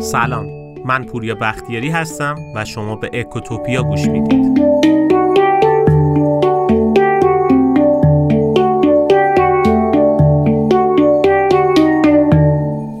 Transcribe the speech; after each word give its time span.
سلام 0.00 0.46
من 0.84 1.04
پوریا 1.04 1.34
بختیاری 1.34 1.88
هستم 1.88 2.34
و 2.54 2.64
شما 2.64 2.96
به 2.96 3.10
اکوتوپیا 3.12 3.82
گوش 3.82 4.08
می‌دید. 4.08 4.62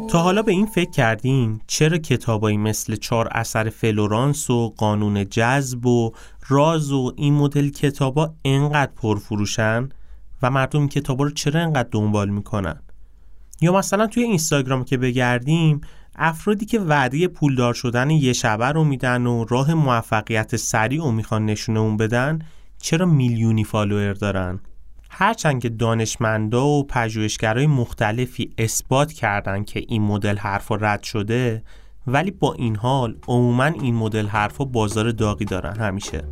تا 0.08 0.18
حالا 0.18 0.42
به 0.42 0.52
این 0.52 0.66
فکر 0.66 0.90
کردین 0.90 1.60
چرا 1.66 1.98
کتابایی 1.98 2.56
مثل 2.56 2.96
چهار 2.96 3.28
اثر 3.32 3.68
فلورانس 3.70 4.50
و 4.50 4.74
قانون 4.76 5.28
جذب 5.28 5.86
و 5.86 6.12
راز 6.48 6.92
و 6.92 7.12
این 7.16 7.34
مدل 7.34 7.68
کتابا 7.68 8.34
انقدر 8.44 8.92
پرفروشن؟ 8.96 9.88
و 10.42 10.50
مردم 10.50 10.88
کتابا 10.88 11.24
رو 11.24 11.30
چرا 11.30 11.60
انقدر 11.60 11.88
دنبال 11.92 12.28
می‌کنن؟ 12.28 12.80
یا 13.60 13.72
مثلا 13.72 14.06
توی 14.06 14.22
اینستاگرام 14.22 14.84
که 14.84 14.96
بگردیم 14.96 15.80
افرادی 16.16 16.66
که 16.66 16.80
وعده 16.80 17.28
پولدار 17.28 17.74
شدن 17.74 18.10
یه 18.10 18.32
شبه 18.32 18.66
رو 18.66 18.84
میدن 18.84 19.26
و 19.26 19.44
راه 19.44 19.74
موفقیت 19.74 20.56
سریع 20.56 21.00
رو 21.00 21.10
می‌خوان 21.10 21.46
نشونه 21.46 21.96
بدن 21.96 22.38
چرا 22.78 23.06
میلیونی 23.06 23.64
فالوور 23.64 24.12
دارن؟ 24.12 24.60
هرچند 25.10 25.62
که 25.62 25.68
دانشمندا 25.68 26.66
و 26.66 26.86
پژوهشگرای 26.86 27.66
مختلفی 27.66 28.52
اثبات 28.58 29.12
کردن 29.12 29.64
که 29.64 29.84
این 29.88 30.02
مدل 30.02 30.36
حرفا 30.36 30.74
رد 30.74 31.02
شده 31.02 31.62
ولی 32.06 32.30
با 32.30 32.54
این 32.54 32.76
حال 32.76 33.16
عموما 33.28 33.64
این 33.64 33.94
مدل 33.94 34.26
حرفا 34.26 34.64
بازار 34.64 35.10
داغی 35.10 35.44
دارن 35.44 35.76
همیشه. 35.76 36.24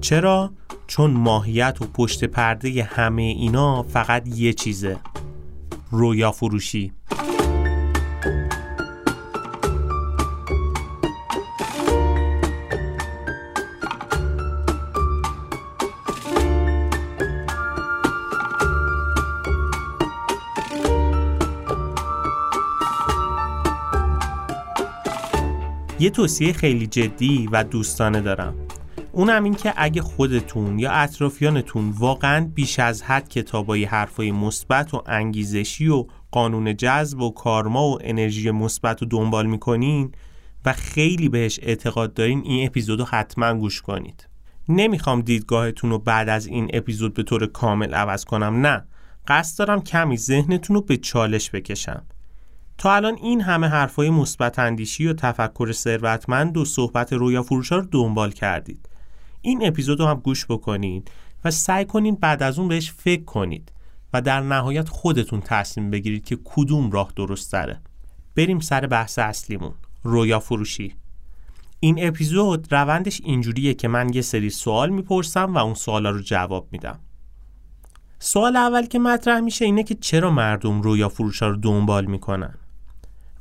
چرا؟ 0.00 0.50
چون 0.86 1.10
ماهیت 1.10 1.78
و 1.82 1.84
پشت 1.94 2.24
پرده 2.24 2.84
همه 2.84 3.22
اینا 3.22 3.82
فقط 3.82 4.28
یه 4.28 4.52
چیزه. 4.52 4.96
رویا 5.90 6.32
فروشی. 6.32 6.92
یه 25.98 26.10
توصیه 26.10 26.52
خیلی 26.52 26.86
جدی 26.86 27.48
و 27.52 27.64
دوستانه 27.64 28.20
دارم. 28.20 28.65
اونم 29.16 29.44
این 29.44 29.54
که 29.54 29.72
اگه 29.76 30.02
خودتون 30.02 30.78
یا 30.78 30.90
اطرافیانتون 30.90 31.90
واقعا 31.90 32.50
بیش 32.54 32.78
از 32.78 33.02
حد 33.02 33.28
کتابای 33.28 33.84
حرفای 33.84 34.32
مثبت 34.32 34.94
و 34.94 35.02
انگیزشی 35.06 35.88
و 35.88 36.06
قانون 36.30 36.76
جذب 36.76 37.20
و 37.20 37.30
کارما 37.30 37.88
و 37.88 37.98
انرژی 38.00 38.50
مثبت 38.50 39.02
رو 39.02 39.08
دنبال 39.08 39.46
می‌کنین 39.46 40.12
و 40.64 40.72
خیلی 40.72 41.28
بهش 41.28 41.60
اعتقاد 41.62 42.14
دارین 42.14 42.42
این 42.44 42.66
اپیزودو 42.66 43.04
حتما 43.04 43.54
گوش 43.54 43.82
کنید. 43.82 44.28
نمی‌خوام 44.68 45.20
دیدگاهتون 45.20 45.90
رو 45.90 45.98
بعد 45.98 46.28
از 46.28 46.46
این 46.46 46.70
اپیزود 46.72 47.14
به 47.14 47.22
طور 47.22 47.46
کامل 47.46 47.94
عوض 47.94 48.24
کنم 48.24 48.66
نه. 48.66 48.84
قصد 49.28 49.58
دارم 49.58 49.82
کمی 49.82 50.16
ذهنتون 50.16 50.76
رو 50.76 50.82
به 50.82 50.96
چالش 50.96 51.50
بکشم. 51.50 52.02
تا 52.78 52.94
الان 52.94 53.16
این 53.22 53.40
همه 53.40 53.66
حرفای 53.68 54.10
مثبت 54.10 54.58
اندیشی 54.58 55.06
و 55.06 55.12
تفکر 55.12 55.72
ثروتمند 55.72 56.56
و 56.56 56.64
صحبت 56.64 57.12
رویا 57.12 57.42
فروشا 57.42 57.76
رو 57.76 57.86
دنبال 57.90 58.30
کردید. 58.30 58.88
این 59.40 59.66
اپیزود 59.66 60.00
رو 60.00 60.06
هم 60.06 60.20
گوش 60.20 60.46
بکنید 60.46 61.10
و 61.44 61.50
سعی 61.50 61.84
کنین 61.84 62.14
بعد 62.14 62.42
از 62.42 62.58
اون 62.58 62.68
بهش 62.68 62.92
فکر 62.92 63.24
کنید 63.24 63.72
و 64.12 64.20
در 64.20 64.40
نهایت 64.40 64.88
خودتون 64.88 65.40
تصمیم 65.40 65.90
بگیرید 65.90 66.24
که 66.24 66.38
کدوم 66.44 66.90
راه 66.90 67.12
درست 67.16 67.52
داره 67.52 67.80
بریم 68.36 68.60
سر 68.60 68.86
بحث 68.86 69.18
اصلیمون 69.18 69.72
رویا 70.02 70.40
فروشی. 70.40 70.94
این 71.80 72.06
اپیزود 72.08 72.72
روندش 72.72 73.20
اینجوریه 73.24 73.74
که 73.74 73.88
من 73.88 74.14
یه 74.14 74.22
سری 74.22 74.50
سوال 74.50 74.90
می‌پرسم 74.90 75.54
و 75.54 75.58
اون 75.58 75.74
سوالا 75.74 76.10
رو 76.10 76.20
جواب 76.20 76.68
میدم. 76.72 76.98
سوال 78.18 78.56
اول 78.56 78.86
که 78.86 78.98
مطرح 78.98 79.40
میشه 79.40 79.64
اینه 79.64 79.82
که 79.82 79.94
چرا 79.94 80.30
مردم 80.30 80.82
رویا 80.82 81.08
فروشا 81.08 81.48
رو 81.48 81.56
دنبال 81.56 82.04
می‌کنن؟ 82.04 82.54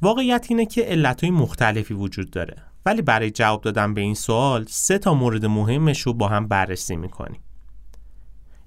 واقعیت 0.02 0.46
اینه 0.50 0.66
که 0.66 0.81
علتهای 0.81 1.31
مختلفی 1.31 1.94
وجود 1.94 2.31
داره. 2.31 2.56
ولی 2.85 3.01
برای 3.01 3.31
جواب 3.31 3.62
دادن 3.62 3.94
به 3.94 4.01
این 4.01 4.13
سوال 4.13 4.66
سه 4.69 4.97
تا 4.97 5.13
مورد 5.13 5.46
مهمش 5.46 6.01
رو 6.01 6.13
با 6.13 6.28
هم 6.28 6.47
بررسی 6.47 6.96
می‌کنیم. 6.96 7.41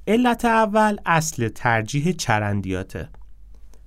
علت 0.07 0.45
اول 0.45 0.97
اصل 1.07 1.49
ترجیح 1.49 2.13
چرندیاته. 2.13 3.09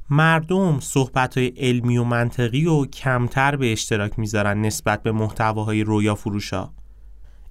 مردم 0.09 0.80
صحبت 0.80 1.38
های 1.38 1.47
علمی 1.47 1.97
و 1.97 2.03
منطقی 2.03 2.66
و 2.66 2.86
کمتر 2.86 3.56
به 3.56 3.72
اشتراک 3.72 4.20
می‌ذارن 4.20 4.62
نسبت 4.62 5.03
به 5.03 5.12
محتواهای 5.12 5.84
رویا 5.84 6.16
فروشا 6.16 6.70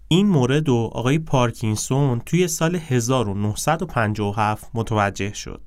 این 0.08 0.26
مورد 0.26 0.69
و 0.69 0.90
آقای 0.92 1.19
پارکینسون 1.19 2.20
توی 2.26 2.48
سال 2.48 2.76
1957 2.76 4.70
متوجه 4.74 5.32
شد. 5.32 5.62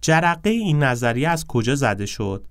جرقه 0.00 0.50
این 0.50 0.82
نظریه 0.82 1.28
از 1.28 1.46
کجا 1.46 1.74
زده 1.74 2.06
شد؟ 2.06 2.44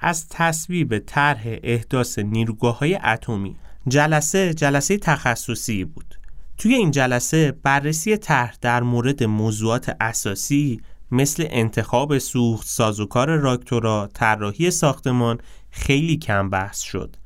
از 0.00 0.28
تصویب 0.28 0.98
طرح 0.98 1.42
احداث 1.62 2.18
نیروگاه 2.18 2.78
های 2.78 2.98
اتمی 3.04 3.56
جلسه 3.88 4.54
جلسه 4.54 4.98
تخصصی 4.98 5.84
بود 5.84 6.18
توی 6.58 6.74
این 6.74 6.90
جلسه 6.90 7.52
بررسی 7.62 8.16
طرح 8.16 8.56
در 8.60 8.82
مورد 8.82 9.24
موضوعات 9.24 9.96
اساسی 10.00 10.80
مثل 11.10 11.46
انتخاب 11.50 12.18
سوخت، 12.18 12.66
سازوکار 12.66 13.36
راکتورا، 13.36 14.08
طراحی 14.14 14.70
ساختمان 14.70 15.38
خیلی 15.70 16.16
کم 16.16 16.50
بحث 16.50 16.80
شد. 16.80 17.16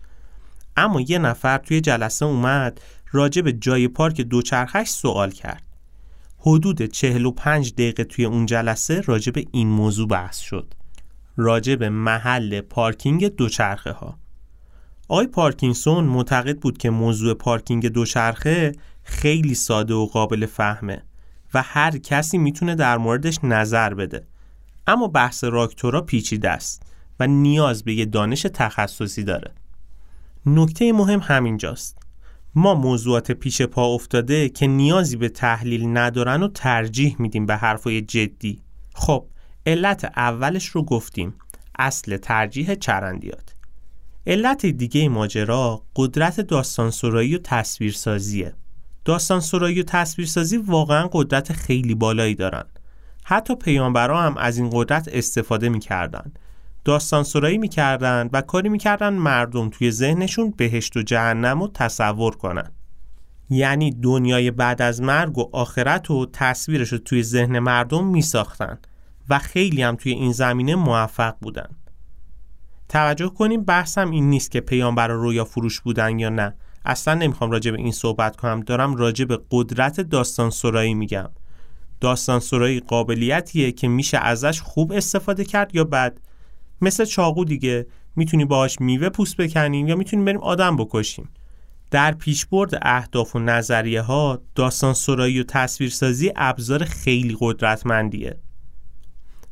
اما 0.76 1.00
یه 1.00 1.18
نفر 1.18 1.58
توی 1.58 1.80
جلسه 1.80 2.26
اومد 2.26 2.80
راجع 3.12 3.42
به 3.42 3.52
جای 3.52 3.88
پارک 3.88 4.20
دوچرخش 4.20 4.88
سوال 4.88 5.30
کرد. 5.30 5.62
حدود 6.38 6.82
45 6.82 7.72
دقیقه 7.72 8.04
توی 8.04 8.24
اون 8.24 8.46
جلسه 8.46 9.00
راجع 9.00 9.32
به 9.32 9.44
این 9.52 9.68
موضوع 9.68 10.08
بحث 10.08 10.38
شد. 10.38 10.74
راجع 11.36 11.74
به 11.74 11.88
محل 11.88 12.60
پارکینگ 12.60 13.26
دوچرخه 13.26 13.92
ها. 13.92 14.18
آقای 15.08 15.26
پارکینسون 15.26 16.04
معتقد 16.04 16.58
بود 16.58 16.78
که 16.78 16.90
موضوع 16.90 17.34
پارکینگ 17.34 17.88
دوچرخه 17.88 18.72
خیلی 19.02 19.54
ساده 19.54 19.94
و 19.94 20.06
قابل 20.06 20.46
فهمه 20.46 21.02
و 21.54 21.62
هر 21.62 21.98
کسی 21.98 22.38
می‌تونه 22.38 22.74
در 22.74 22.98
موردش 22.98 23.38
نظر 23.42 23.94
بده. 23.94 24.26
اما 24.86 25.08
بحث 25.08 25.44
راکتورا 25.44 26.00
پیچیده 26.00 26.50
است 26.50 26.82
و 27.20 27.26
نیاز 27.26 27.84
به 27.84 27.94
یه 27.94 28.04
دانش 28.04 28.42
تخصصی 28.54 29.24
داره. 29.24 29.54
نکته 30.46 30.92
مهم 30.92 31.20
همینجاست. 31.22 31.98
ما 32.54 32.74
موضوعات 32.74 33.32
پیش 33.32 33.62
پا 33.62 33.94
افتاده 33.94 34.48
که 34.48 34.66
نیازی 34.66 35.16
به 35.16 35.28
تحلیل 35.28 35.96
ندارن 35.96 36.42
و 36.42 36.48
ترجیح 36.48 37.16
میدیم 37.18 37.46
به 37.46 37.56
حرفای 37.56 38.02
جدی. 38.02 38.62
خب 38.94 39.26
علت 39.66 40.04
اولش 40.16 40.66
رو 40.66 40.82
گفتیم. 40.82 41.34
اصل 41.78 42.16
ترجیح 42.16 42.74
چرندیات. 42.74 43.54
علت 44.26 44.66
دیگه 44.66 45.08
ماجرا 45.08 45.82
قدرت 45.96 46.40
داستانسرایی 46.40 47.36
و 47.36 47.38
تصویرسازیه. 47.38 48.54
داستانسرایی 49.04 49.80
و 49.80 49.84
تصویرسازی 49.84 50.56
واقعا 50.56 51.08
قدرت 51.12 51.52
خیلی 51.52 51.94
بالایی 51.94 52.34
دارن. 52.34 52.64
حتی 53.24 53.54
پیامبرا 53.54 54.22
هم 54.22 54.36
از 54.36 54.58
این 54.58 54.70
قدرت 54.72 55.08
استفاده 55.12 55.68
می‌کردن. 55.68 56.32
داستانسرایی 56.84 57.58
می‌کردن 57.58 58.28
و 58.32 58.40
کاری 58.40 58.68
می‌کردن 58.68 59.12
مردم 59.12 59.70
توی 59.70 59.90
ذهنشون 59.90 60.54
بهشت 60.56 60.96
و 60.96 61.02
جهنم 61.02 61.60
رو 61.60 61.68
تصور 61.74 62.36
کنن. 62.36 62.70
یعنی 63.50 63.90
دنیای 63.90 64.50
بعد 64.50 64.82
از 64.82 65.02
مرگ 65.02 65.38
و 65.38 65.50
آخرت 65.52 66.10
و 66.10 66.26
تصویرش 66.32 66.92
رو 66.92 66.98
توی 66.98 67.22
ذهن 67.22 67.58
مردم 67.58 68.06
میساختن. 68.06 68.78
و 69.30 69.38
خیلی 69.38 69.82
هم 69.82 69.96
توی 69.96 70.12
این 70.12 70.32
زمینه 70.32 70.74
موفق 70.74 71.34
بودن. 71.40 71.68
توجه 72.88 73.28
کنیم 73.28 73.64
بحثم 73.64 74.10
این 74.10 74.30
نیست 74.30 74.50
که 74.50 74.60
پیامبر 74.60 75.08
رویا 75.08 75.44
فروش 75.44 75.80
بودن 75.80 76.18
یا 76.18 76.28
نه. 76.28 76.54
اصلا 76.84 77.14
نمی‌خوام 77.14 77.50
راجع 77.50 77.70
به 77.70 77.78
این 77.78 77.92
صحبت 77.92 78.36
کنم. 78.36 78.60
دارم 78.60 78.96
راجع 78.96 79.24
به 79.24 79.38
قدرت 79.50 80.00
داستان 80.00 80.50
سرایی 80.50 80.94
میگم. 80.94 81.30
داستان 82.00 82.40
سرایی 82.40 82.80
قابلیتیه 82.80 83.72
که 83.72 83.88
میشه 83.88 84.18
ازش 84.18 84.60
خوب 84.60 84.92
استفاده 84.92 85.44
کرد 85.44 85.74
یا 85.74 85.84
بد. 85.84 86.18
مثل 86.80 87.04
چاقو 87.04 87.44
دیگه. 87.44 87.86
می‌تونی 88.16 88.44
باهاش 88.44 88.80
میوه 88.80 89.08
پوست 89.08 89.36
بکنیم 89.36 89.88
یا 89.88 89.96
می‌تونیم 89.96 90.24
بریم 90.24 90.40
آدم 90.40 90.76
بکشیم. 90.76 91.28
در 91.90 92.12
پیشبرد 92.12 92.78
اهداف 92.82 93.36
و 93.36 93.38
نظریه 93.38 94.02
ها 94.02 94.42
داستان 94.54 94.94
سرایی 94.94 95.40
و 95.40 95.44
تصویرسازی 95.44 96.32
ابزار 96.36 96.84
خیلی 96.84 97.36
قدرتمندیه. 97.40 98.40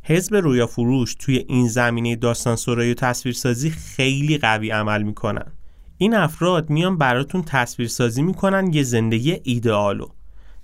حزب 0.08 0.34
رویا 0.34 0.66
فروش 0.66 1.14
توی 1.14 1.44
این 1.48 1.68
زمینه 1.68 2.16
داستان 2.16 2.56
سرایی 2.56 2.90
و 2.90 2.94
تصویرسازی 2.94 3.70
خیلی 3.70 4.38
قوی 4.38 4.70
عمل 4.70 5.02
می‌کنن. 5.02 5.52
این 5.98 6.14
افراد 6.14 6.70
میان 6.70 6.98
براتون 6.98 7.42
تصویرسازی 7.42 8.22
می‌کنن 8.22 8.72
یه 8.72 8.82
زندگی 8.82 9.40
ایدئالو. 9.42 10.08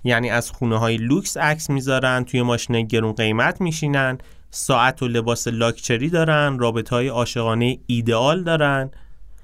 یعنی 0.03 0.29
از 0.29 0.51
خونه 0.51 0.77
های 0.77 0.97
لوکس 0.97 1.37
عکس 1.37 1.69
می‌ذارن 1.69 2.23
توی 2.23 2.41
ماشین 2.41 2.81
گرون 2.81 3.13
قیمت 3.13 3.61
میشینن 3.61 4.17
ساعت 4.51 5.03
و 5.03 5.07
لباس 5.07 5.47
لاکچری 5.47 6.09
دارن 6.09 6.59
رابطه 6.59 6.95
های 6.95 7.07
عاشقانه 7.07 7.79
ایدئال 7.87 8.43
دارن 8.43 8.91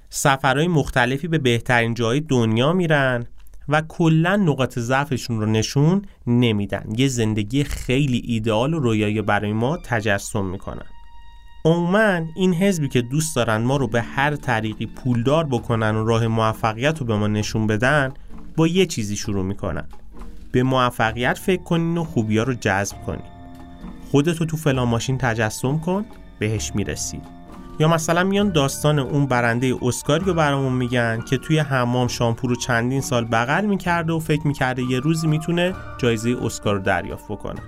سفرهای 0.09 0.67
مختلفی 0.67 1.27
به 1.27 1.37
بهترین 1.37 1.93
جای 1.93 2.19
دنیا 2.19 2.73
میرن. 2.73 3.25
و 3.69 3.81
کلا 3.81 4.35
نقاط 4.35 4.79
ضعفشون 4.79 5.41
رو 5.41 5.45
نشون 5.45 6.01
نمیدن. 6.27 6.85
یه 6.97 7.07
زندگی 7.07 7.63
خیلی 7.63 8.21
ایدئال 8.25 8.73
و 8.73 8.79
رویایی 8.79 9.21
برای 9.21 9.53
ما 9.53 9.77
تجسم 9.77 10.45
می‌کنن. 10.45 10.85
عموما 11.65 12.21
این 12.35 12.53
حزبی 12.53 12.87
که 12.87 13.01
دوست 13.01 13.35
دارن 13.35 13.57
ما 13.57 13.77
رو 13.77 13.87
به 13.87 14.01
هر 14.01 14.35
طریقی 14.35 14.85
پولدار 14.85 15.45
بکنن 15.45 15.95
و 15.95 16.05
راه 16.05 16.27
موفقیت 16.27 16.99
رو 16.99 17.05
به 17.05 17.17
ما 17.17 17.27
نشون 17.27 17.67
بدن 17.67 18.13
با 18.55 18.67
یه 18.67 18.85
چیزی 18.85 19.15
شروع 19.15 19.45
می‌کنن. 19.45 19.87
به 20.51 20.63
موفقیت 20.63 21.37
فکر 21.37 21.63
کنین 21.63 21.97
و 21.97 22.03
خوبی 22.03 22.37
ها 22.37 22.43
رو 22.43 22.53
جذب 22.53 22.97
کنین. 23.05 23.25
خودتو 24.11 24.45
تو 24.45 24.57
فلان 24.57 24.87
ماشین 24.87 25.17
تجسم 25.17 25.79
کن 25.79 26.05
بهش 26.39 26.71
می‌رسی. 26.75 27.21
یا 27.81 27.87
مثلا 27.87 28.23
میان 28.23 28.49
داستان 28.49 28.99
اون 28.99 29.25
برنده 29.25 29.75
اسکاری 29.81 30.25
رو 30.25 30.33
برامون 30.33 30.73
میگن 30.73 31.21
که 31.21 31.37
توی 31.37 31.59
حمام 31.59 32.07
شامپو 32.07 32.47
رو 32.47 32.55
چندین 32.55 33.01
سال 33.01 33.25
بغل 33.25 33.65
می‌کرده 33.65 34.13
و 34.13 34.19
فکر 34.19 34.47
می‌کرده 34.47 34.83
یه 34.83 34.99
روزی 34.99 35.27
می‌تونه 35.27 35.73
جایزه 35.97 36.37
اسکار 36.41 36.75
رو 36.75 36.81
دریافت 36.81 37.25
بکنه. 37.25 37.61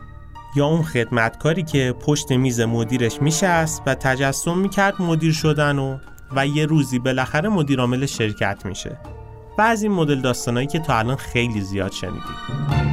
یا 0.55 0.65
اون 0.65 0.83
خدمتکاری 0.83 1.63
که 1.63 1.95
پشت 1.99 2.31
میز 2.31 2.61
مدیرش 2.61 3.21
میشست 3.21 3.81
و 3.85 3.95
تجسم 3.95 4.57
می‌کرد 4.57 5.01
مدیر 5.01 5.33
شدن 5.33 5.79
و 5.79 5.97
و 6.35 6.47
یه 6.47 6.65
روزی 6.65 6.99
بالاخره 6.99 7.49
مدیر 7.49 7.79
عامل 7.79 8.05
شرکت 8.05 8.65
میشه. 8.65 8.97
این 9.59 9.91
مدل 9.91 10.21
داستانایی 10.21 10.67
که 10.67 10.79
تا 10.79 10.97
الان 10.97 11.15
خیلی 11.15 11.61
زیاد 11.61 11.91
شنیدیم. 11.91 12.92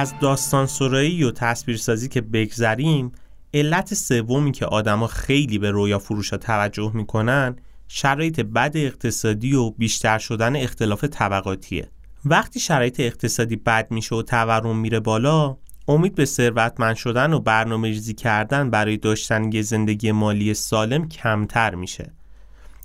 از 0.00 0.14
داستان 0.20 0.66
سرایی 0.66 1.24
و 1.24 1.30
تصویرسازی 1.30 2.08
که 2.08 2.20
بگذریم 2.20 3.12
علت 3.54 3.94
سومی 3.94 4.52
که 4.52 4.66
آدما 4.66 5.06
خیلی 5.06 5.58
به 5.58 5.70
رویا 5.70 5.98
فروشا 5.98 6.36
توجه 6.36 6.92
می‌کنن 6.94 7.56
شرایط 7.88 8.40
بد 8.40 8.72
اقتصادی 8.74 9.54
و 9.54 9.70
بیشتر 9.70 10.18
شدن 10.18 10.56
اختلاف 10.56 11.04
طبقاتیه. 11.04 11.88
وقتی 12.24 12.60
شرایط 12.60 13.00
اقتصادی 13.00 13.56
بد 13.56 13.90
میشه 13.90 14.14
و 14.14 14.22
تورم 14.22 14.76
میره 14.76 15.00
بالا 15.00 15.56
امید 15.88 16.14
به 16.14 16.24
ثروتمند 16.24 16.96
شدن 16.96 17.32
و 17.32 17.40
برنامه 17.40 17.88
ریزی 17.88 18.14
کردن 18.14 18.70
برای 18.70 18.96
داشتن 18.96 19.52
یه 19.52 19.62
زندگی 19.62 20.12
مالی 20.12 20.54
سالم 20.54 21.08
کمتر 21.08 21.74
میشه. 21.74 22.12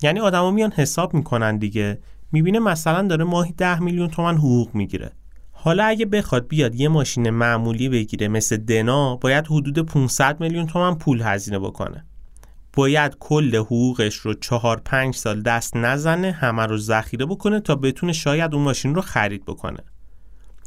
یعنی 0.02 0.20
آدما 0.20 0.52
میان 0.52 0.72
حساب 0.72 1.14
می‌کنن 1.14 1.58
دیگه. 1.58 2.00
می‌بینه 2.32 2.60
مثلا 2.60 3.08
داره 3.08 3.24
ماهی 3.24 3.54
ده 3.58 3.80
میلیون 3.80 4.10
تومن 4.10 4.38
حقوق 4.38 4.76
می‌گیره. 4.76 5.12
حالا 5.66 5.86
اگه 5.86 6.06
بخواد 6.06 6.48
بیاد 6.48 6.76
یه 6.76 6.90
ماشین 6.90 7.30
معمولی 7.30 7.90
بگیره 7.90 8.28
مثل 8.28 8.58
دنا 8.58 9.16
باید 9.16 9.48
حدود 9.48 9.80
500 9.80 10.40
میلیون 10.40 10.68
تومن 10.68 10.96
پول 10.96 11.22
هزینه 11.22 11.60
بکنه. 11.60 12.06
باید 12.74 13.16
کل 13.20 13.56
حقوقش 13.56 14.16
رو 14.16 14.34
4 14.34 14.82
5 14.86 15.16
سال 15.16 15.42
دست 15.42 15.76
نزنه 15.76 16.32
همه 16.32 16.66
رو 16.66 16.78
ذخیره 16.78 17.26
بکنه 17.26 17.60
تا 17.60 17.76
بتونه 17.76 18.14
شاید 18.14 18.54
اون 18.54 18.64
ماشین 18.64 18.96
رو 18.96 19.02
خرید 19.02 19.46
بکنه. 19.46 19.80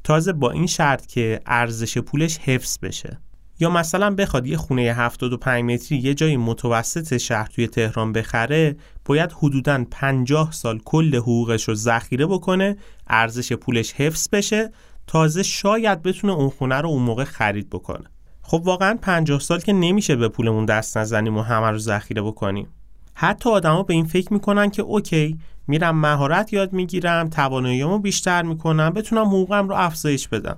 تازه 0.05 0.33
با 0.33 0.51
این 0.51 0.67
شرط 0.67 1.07
که 1.07 1.41
ارزش 1.47 1.99
پولش 1.99 2.39
حفظ 2.39 2.79
بشه. 2.83 3.19
یا 3.61 3.71
مثلا 3.71 4.15
بخواد 4.15 4.47
یه 4.47 4.57
خونه 4.57 4.83
75 4.83 5.65
متری 5.65 5.99
یه 5.99 6.15
جای 6.15 6.37
متوسط 6.37 7.17
شهر 7.17 7.47
توی 7.47 7.67
تهران 7.67 8.13
بخره 8.13 8.77
باید 9.05 9.33
حدوداً 9.33 9.85
50 9.91 10.53
سال 10.53 10.79
کل 10.79 11.17
حقوقش 11.17 11.69
رو 11.69 11.75
ذخیره 11.75 12.27
بکنه 12.27 12.77
ارزش 13.07 13.53
پولش 13.53 13.93
حفظ 13.93 14.29
بشه 14.33 14.71
تازه 15.09 15.43
شاید 15.43 16.03
بتونه 16.03 16.33
اون 16.33 16.49
خونه 16.49 16.75
رو 16.75 16.89
اون 16.89 17.03
موقع 17.03 17.25
خرید 17.25 17.71
بکنه. 17.71 18.05
خب 18.43 18.63
واقعا 18.65 18.99
50 19.03 19.41
سال 19.41 19.61
که 19.61 19.73
نمیشه 19.73 20.17
به 20.17 20.29
پولمون 20.29 20.65
دست 20.65 20.99
نزنیم 20.99 21.37
و 21.37 21.43
همه 21.43 21.71
رو 21.71 21.79
ذخیره 21.79 22.23
بکنیم. 22.23 22.69
حتی 23.15 23.51
آدما 23.51 23.83
به 23.83 23.95
این 23.95 24.05
فکر 24.05 24.33
می‌کنن 24.33 24.71
که 24.71 24.83
اوکی 24.83 25.39
میرم 25.67 25.97
مهارت 25.97 26.53
یاد 26.53 26.73
می‌گیرم 26.73 27.29
تواناییمو 27.29 27.99
بیشتر 27.99 28.43
می‌کنم 28.43 28.91
بتونم 28.91 29.27
حقوقم 29.27 29.69
رو 29.69 29.75
افزایش 29.75 30.29
بدم. 30.29 30.57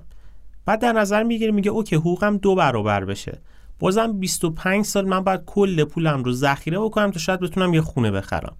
بعد 0.65 0.79
در 0.79 0.93
نظر 0.93 1.23
می‌گیره 1.23 1.51
میگه 1.51 1.71
اوکی 1.71 1.95
حقوقم 1.95 2.37
دو 2.37 2.55
برابر 2.55 3.05
بشه. 3.05 3.39
بازم 3.79 4.19
25 4.19 4.85
سال 4.85 5.05
من 5.05 5.19
باید 5.19 5.45
کل 5.45 5.83
پولم 5.83 6.23
رو 6.23 6.31
ذخیره 6.31 6.79
بکنم 6.79 7.11
تا 7.11 7.19
شاید 7.19 7.39
بتونم 7.39 7.73
یه 7.73 7.81
خونه 7.81 8.11
بخرم. 8.11 8.55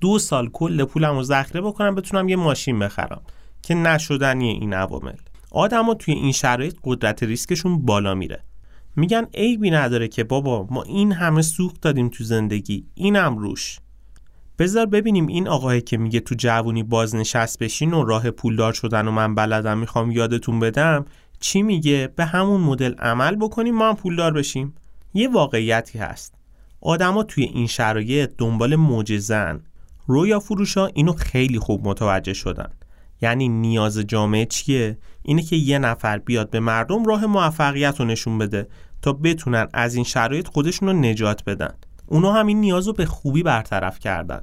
دو 0.00 0.18
سال 0.18 0.48
کل 0.48 0.84
پولم 0.84 1.16
رو 1.16 1.22
ذخیره 1.22 1.60
بکنم 1.60 1.94
بتونم 1.94 2.28
یه 2.28 2.36
ماشین 2.36 2.78
بخرم. 2.78 3.20
که 3.62 3.74
نشدنی 3.74 4.48
این 4.48 4.74
عوامل. 4.74 5.16
آدما 5.52 5.94
توی 5.94 6.14
این 6.14 6.32
شرایط 6.32 6.74
قدرت 6.84 7.22
ریسکشون 7.22 7.86
بالا 7.86 8.14
میره. 8.14 8.40
میگن 8.96 9.26
عیبی 9.34 9.70
نداره 9.70 10.08
که 10.08 10.24
بابا 10.24 10.66
ما 10.70 10.82
این 10.82 11.12
همه 11.12 11.42
سوخت 11.42 11.80
دادیم 11.80 12.08
تو 12.08 12.24
زندگی 12.24 12.84
اینم 12.94 13.38
روش. 13.38 13.78
بذار 14.58 14.86
ببینیم 14.86 15.26
این 15.26 15.48
آقایی 15.48 15.80
که 15.80 15.96
میگه 15.96 16.20
تو 16.20 16.34
جوونی 16.38 16.82
بازنشست 16.82 17.58
بشین 17.58 17.94
و 17.94 18.04
راه 18.04 18.30
پولدار 18.30 18.72
شدن 18.72 19.08
و 19.08 19.10
من 19.10 19.34
بلدم 19.34 19.78
می‌خوام 19.78 20.10
یادتون 20.10 20.60
بدم 20.60 21.04
چی 21.40 21.62
میگه؟ 21.62 22.12
به 22.16 22.24
همون 22.24 22.60
مدل 22.60 22.94
عمل 22.94 23.36
بکنیم 23.36 23.74
ما 23.74 23.88
هم 23.88 23.96
پولدار 23.96 24.32
بشیم. 24.32 24.74
یه 25.14 25.28
واقعیتی 25.28 25.98
هست. 25.98 26.34
آدما 26.80 27.22
توی 27.22 27.44
این 27.44 27.66
شرایط 27.66 28.30
دنبال 28.38 28.76
معجزن 28.76 29.60
رویا 30.06 30.40
فروشا 30.40 30.86
اینو 30.86 31.12
خیلی 31.12 31.58
خوب 31.58 31.88
متوجه 31.88 32.32
شدن. 32.32 32.70
یعنی 33.22 33.48
نیاز 33.48 33.98
جامعه 33.98 34.46
چیه؟ 34.46 34.98
اینه 35.22 35.42
که 35.42 35.56
یه 35.56 35.78
نفر 35.78 36.18
بیاد 36.18 36.50
به 36.50 36.60
مردم 36.60 37.04
راه 37.04 37.26
موفقیت 37.26 38.00
رو 38.00 38.06
نشون 38.06 38.38
بده 38.38 38.68
تا 39.02 39.12
بتونن 39.12 39.68
از 39.72 39.94
این 39.94 40.04
شرایط 40.04 40.48
خودشون 40.48 40.88
رو 40.88 40.94
نجات 40.94 41.44
بدن. 41.44 41.74
اونا 42.06 42.32
هم 42.32 42.46
این 42.46 42.60
نیاز 42.60 42.86
رو 42.86 42.92
به 42.92 43.06
خوبی 43.06 43.42
برطرف 43.42 43.98
کردن. 43.98 44.42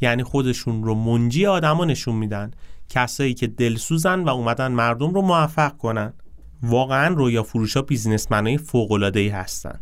یعنی 0.00 0.22
خودشون 0.22 0.84
رو 0.84 0.94
منجی 0.94 1.46
آدما 1.46 1.84
نشون 1.84 2.14
میدن. 2.14 2.50
کسایی 2.88 3.34
که 3.34 3.46
دلسوزن 3.46 4.20
و 4.24 4.28
اومدن 4.28 4.72
مردم 4.72 5.14
رو 5.14 5.22
موفق 5.22 5.76
کنن. 5.76 6.12
واقعا 6.62 7.14
رویا 7.14 7.42
فروشا 7.42 7.82
بیزنسمنای 7.82 8.58
ای 9.14 9.28
هستن. 9.28 9.80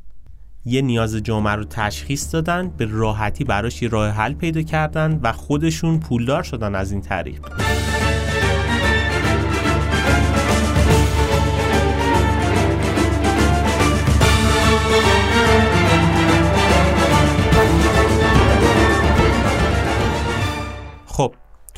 یه 0.64 0.82
نیاز 0.82 1.16
جامعه 1.16 1.54
رو 1.54 1.64
تشخیص 1.64 2.34
دادن 2.34 2.68
به 2.68 2.84
راحتی 2.84 3.44
براش 3.44 3.82
یه 3.82 3.88
راه 3.88 4.10
حل 4.10 4.32
پیدا 4.32 4.62
کردن 4.62 5.20
و 5.22 5.32
خودشون 5.32 6.00
پولدار 6.00 6.42
شدن 6.42 6.74
از 6.74 6.92
این 6.92 7.00
طریق. 7.00 7.40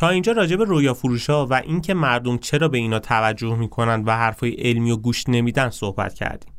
تا 0.01 0.09
اینجا 0.09 0.33
راجع 0.33 0.57
به 0.57 0.65
رویا 0.65 0.95
فروشا 0.95 1.47
و 1.47 1.55
اینکه 1.55 1.95
مردم 1.95 2.39
چرا 2.39 2.69
به 2.69 2.79
اینا 2.79 2.99
توجه 2.99 3.55
می‌کنن 3.55 4.05
و 4.05 4.17
حرفای 4.17 4.51
علمی 4.51 4.91
و 4.91 4.97
گوش 4.97 5.29
نمیدن 5.29 5.71
صحبت 5.71 6.15
کردیم. 6.15 6.53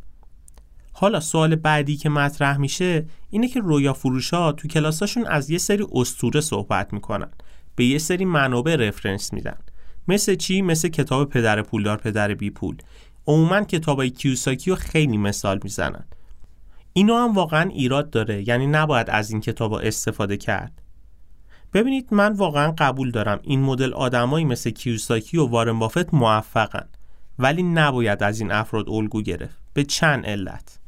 حالا 0.94 1.20
سوال 1.20 1.56
بعدی 1.56 1.98
که 1.98 2.10
مطرح 2.10 2.58
میشه 2.58 3.06
اینه 3.30 3.48
که 3.48 3.60
رویا 3.60 3.94
فروشا 3.94 4.52
تو 4.52 4.68
کلاساشون 4.68 5.26
از 5.26 5.50
یه 5.50 5.58
سری 5.58 5.86
استوره 5.94 6.42
صحبت 6.42 6.94
می‌کنن. 6.94 7.30
به 7.76 7.86
یه 7.86 7.98
سری 7.98 8.26
منابع 8.26 8.76
رفرنس 8.76 9.34
میدن. 9.34 9.58
مثل 10.08 10.36
چی؟ 10.36 10.62
مثل 10.62 10.88
کتاب 10.88 11.30
پدر 11.30 11.62
پولدار 11.62 11.98
پدر 11.98 12.34
بی 12.34 12.50
پول. 12.50 12.78
عموما 13.28 13.62
کتابای 13.62 14.10
کیوساکی 14.10 14.70
رو 14.70 14.76
خیلی 14.76 15.18
مثال 15.18 15.60
می‌زنن. 15.64 16.06
اینو 16.94 17.16
هم 17.16 17.34
واقعا 17.34 17.70
ایراد 17.70 18.10
داره. 18.10 18.48
یعنی 18.48 18.68
نباید 18.68 19.10
از 19.10 19.32
این 19.32 19.42
کتابا 19.42 19.80
استفاده 19.80 20.38
کرد. 20.38 20.81
ببینید 21.74 22.08
من 22.12 22.34
واقعا 22.34 22.74
قبول 22.78 23.12
دارم 23.12 23.40
این 23.44 23.62
مدل 23.62 23.94
آدمایی 23.94 24.46
مثل 24.46 24.70
کیوساکی 24.70 25.38
و 25.38 25.46
وارن 25.46 25.80
بافت 25.80 26.14
موفقن 26.14 26.88
ولی 27.40 27.64
نباید 27.64 28.24
از 28.24 28.40
این 28.40 28.52
افراد 28.52 28.90
الگو 28.90 29.22
گرفت. 29.22 29.58
به 29.74 29.84
چند 29.84 30.26
علت. 30.26 30.80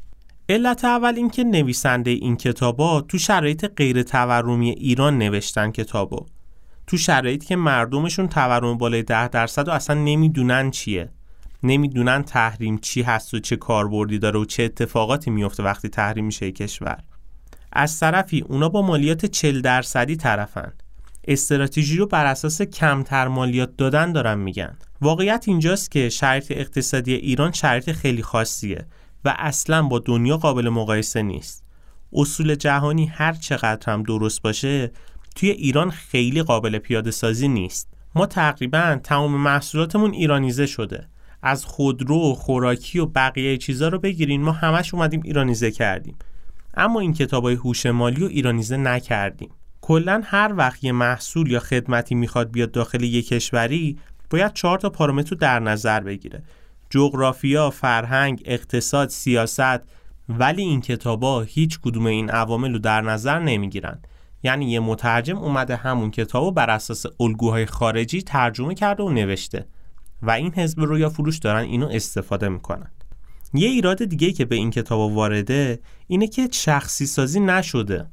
علت 0.49 0.85
اول 0.85 1.13
اینکه 1.15 1.43
نویسنده 1.43 2.11
این 2.11 2.37
کتابا 2.37 3.01
تو 3.01 3.17
شرایط 3.17 3.65
غیر 3.75 4.03
تورمی 4.03 4.69
ایران 4.69 5.17
نوشتن 5.17 5.71
کتابو. 5.71 6.25
تو 6.87 6.97
شرایطی 6.97 7.47
که 7.47 7.55
مردمشون 7.55 8.27
تورم 8.27 8.77
بالای 8.77 9.03
ده 9.03 9.27
درصد 9.27 9.67
و 9.67 9.71
اصلا 9.71 9.95
نمی‌دونن 9.95 10.71
چیه. 10.71 11.09
نمی‌دونن 11.63 12.23
تحریم 12.23 12.77
چی 12.77 13.01
هست 13.01 13.33
و 13.33 13.39
چه 13.39 13.55
کاربردی 13.55 14.19
داره 14.19 14.39
و 14.39 14.45
چه 14.45 14.63
اتفاقاتی 14.63 15.31
میفته 15.31 15.63
وقتی 15.63 15.89
تحریم 15.89 16.25
میشه 16.25 16.51
کشور. 16.51 16.97
از 17.73 17.99
طرفی 17.99 18.41
اونا 18.41 18.69
با 18.69 18.81
مالیات 18.81 19.25
40 19.25 19.61
درصدی 19.61 20.15
طرفن. 20.15 20.73
استراتژی 21.27 21.97
رو 21.97 22.05
بر 22.05 22.25
اساس 22.25 22.61
کمتر 22.61 23.27
مالیات 23.27 23.77
دادن 23.77 24.11
دارن 24.11 24.39
میگن. 24.39 24.77
واقعیت 25.01 25.45
اینجاست 25.47 25.91
که 25.91 26.09
شرایط 26.09 26.51
اقتصادی 26.51 27.13
ایران 27.13 27.51
شرایط 27.51 27.91
خیلی 27.91 28.21
خاصیه 28.21 28.85
و 29.25 29.35
اصلا 29.37 29.83
با 29.83 29.99
دنیا 29.99 30.37
قابل 30.37 30.69
مقایسه 30.69 31.21
نیست. 31.21 31.63
اصول 32.13 32.55
جهانی 32.55 33.05
هر 33.05 33.33
چقدر 33.33 33.93
هم 33.93 34.03
درست 34.03 34.41
باشه 34.41 34.91
توی 35.35 35.49
ایران 35.49 35.91
خیلی 35.91 36.43
قابل 36.43 36.77
پیاده 36.77 37.11
سازی 37.11 37.47
نیست. 37.47 37.87
ما 38.15 38.25
تقریبا 38.25 38.99
تمام 39.03 39.35
محصولاتمون 39.37 40.13
ایرانیزه 40.13 40.65
شده. 40.65 41.07
از 41.41 41.65
خودرو 41.65 42.33
خوراکی 42.33 42.99
و 42.99 43.05
بقیه 43.05 43.57
چیزا 43.57 43.87
رو 43.87 43.99
بگیرین 43.99 44.41
ما 44.41 44.51
همش 44.51 44.93
اومدیم 44.93 45.21
ایرانیزه 45.23 45.71
کردیم. 45.71 46.15
اما 46.73 46.99
این 46.99 47.13
کتابای 47.13 47.55
هوش 47.55 47.85
مالی 47.85 48.21
رو 48.21 48.27
ایرانیزه 48.27 48.77
نکردیم. 48.77 49.49
کلا 49.81 50.21
هر 50.25 50.53
وقت 50.57 50.83
یه 50.83 50.91
محصول 50.91 51.51
یا 51.51 51.59
خدمتی 51.59 52.15
می‌خواد 52.15 52.51
بیاد 52.51 52.71
داخل 52.71 53.03
یک 53.03 53.27
کشوری 53.27 53.97
باید 54.29 54.53
چهار 54.53 54.79
تا 54.79 54.89
پارامتر 54.89 55.35
در 55.35 55.59
نظر 55.59 55.99
بگیره. 55.99 56.43
جغرافیا، 56.89 57.69
فرهنگ، 57.69 58.41
اقتصاد، 58.45 59.09
سیاست 59.09 59.79
ولی 60.29 60.61
این 60.61 60.81
کتابا 60.81 61.41
هیچ 61.41 61.79
کدوم 61.79 62.05
این 62.05 62.29
عوامل 62.29 62.73
رو 62.73 62.79
در 62.79 63.01
نظر 63.01 63.39
نمی‌گیرن. 63.39 63.99
یعنی 64.43 64.71
یه 64.71 64.79
مترجم 64.79 65.37
اومده 65.37 65.75
همون 65.75 66.11
کتابو 66.11 66.51
بر 66.51 66.69
اساس 66.69 67.05
الگوهای 67.19 67.65
خارجی 67.65 68.21
ترجمه 68.21 68.75
کرده 68.75 69.03
و 69.03 69.09
نوشته. 69.09 69.65
و 70.21 70.31
این 70.31 70.53
حزب 70.53 70.79
رویا 70.79 71.09
فروش 71.09 71.37
دارن 71.37 71.63
اینو 71.63 71.87
استفاده 71.91 72.49
می‌کنن. 72.49 72.91
یه 73.53 73.67
ایراد 73.67 74.05
دیگه 74.05 74.31
که 74.31 74.45
به 74.45 74.55
این 74.55 74.71
کتاب 74.71 74.99
وارده 74.99 75.79
اینه 76.07 76.27
که 76.27 76.47
شخصی 76.51 77.05
سازی 77.05 77.39
نشده. 77.39 78.07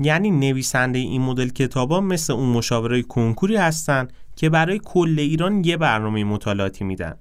یعنی 0.00 0.30
نویسنده 0.30 0.98
این 0.98 1.22
مدل 1.22 1.48
کتابا 1.48 2.00
مثل 2.00 2.32
اون 2.32 2.48
مشاورای 2.48 3.02
کنکوری 3.02 3.56
هستن 3.56 4.08
که 4.36 4.50
برای 4.50 4.80
کل 4.84 5.16
ایران 5.18 5.64
یه 5.64 5.76
برنامه 5.76 6.24
مطالعاتی 6.24 6.84
میدن. 6.84 7.14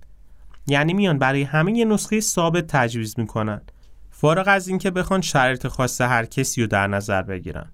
یعنی 0.67 0.93
میان 0.93 1.17
برای 1.17 1.43
همه 1.43 1.77
یه 1.77 1.85
نسخه 1.85 2.19
ثابت 2.19 2.67
تجویز 2.67 3.19
می‌کنن. 3.19 3.61
فارغ 4.11 4.47
از 4.47 4.67
اینکه 4.67 4.91
بخوان 4.91 5.21
شرایط 5.21 5.67
خاص 5.67 6.01
هر 6.01 6.25
کسی 6.25 6.61
رو 6.61 6.67
در 6.67 6.87
نظر 6.87 7.21
بگیرن. 7.21 7.71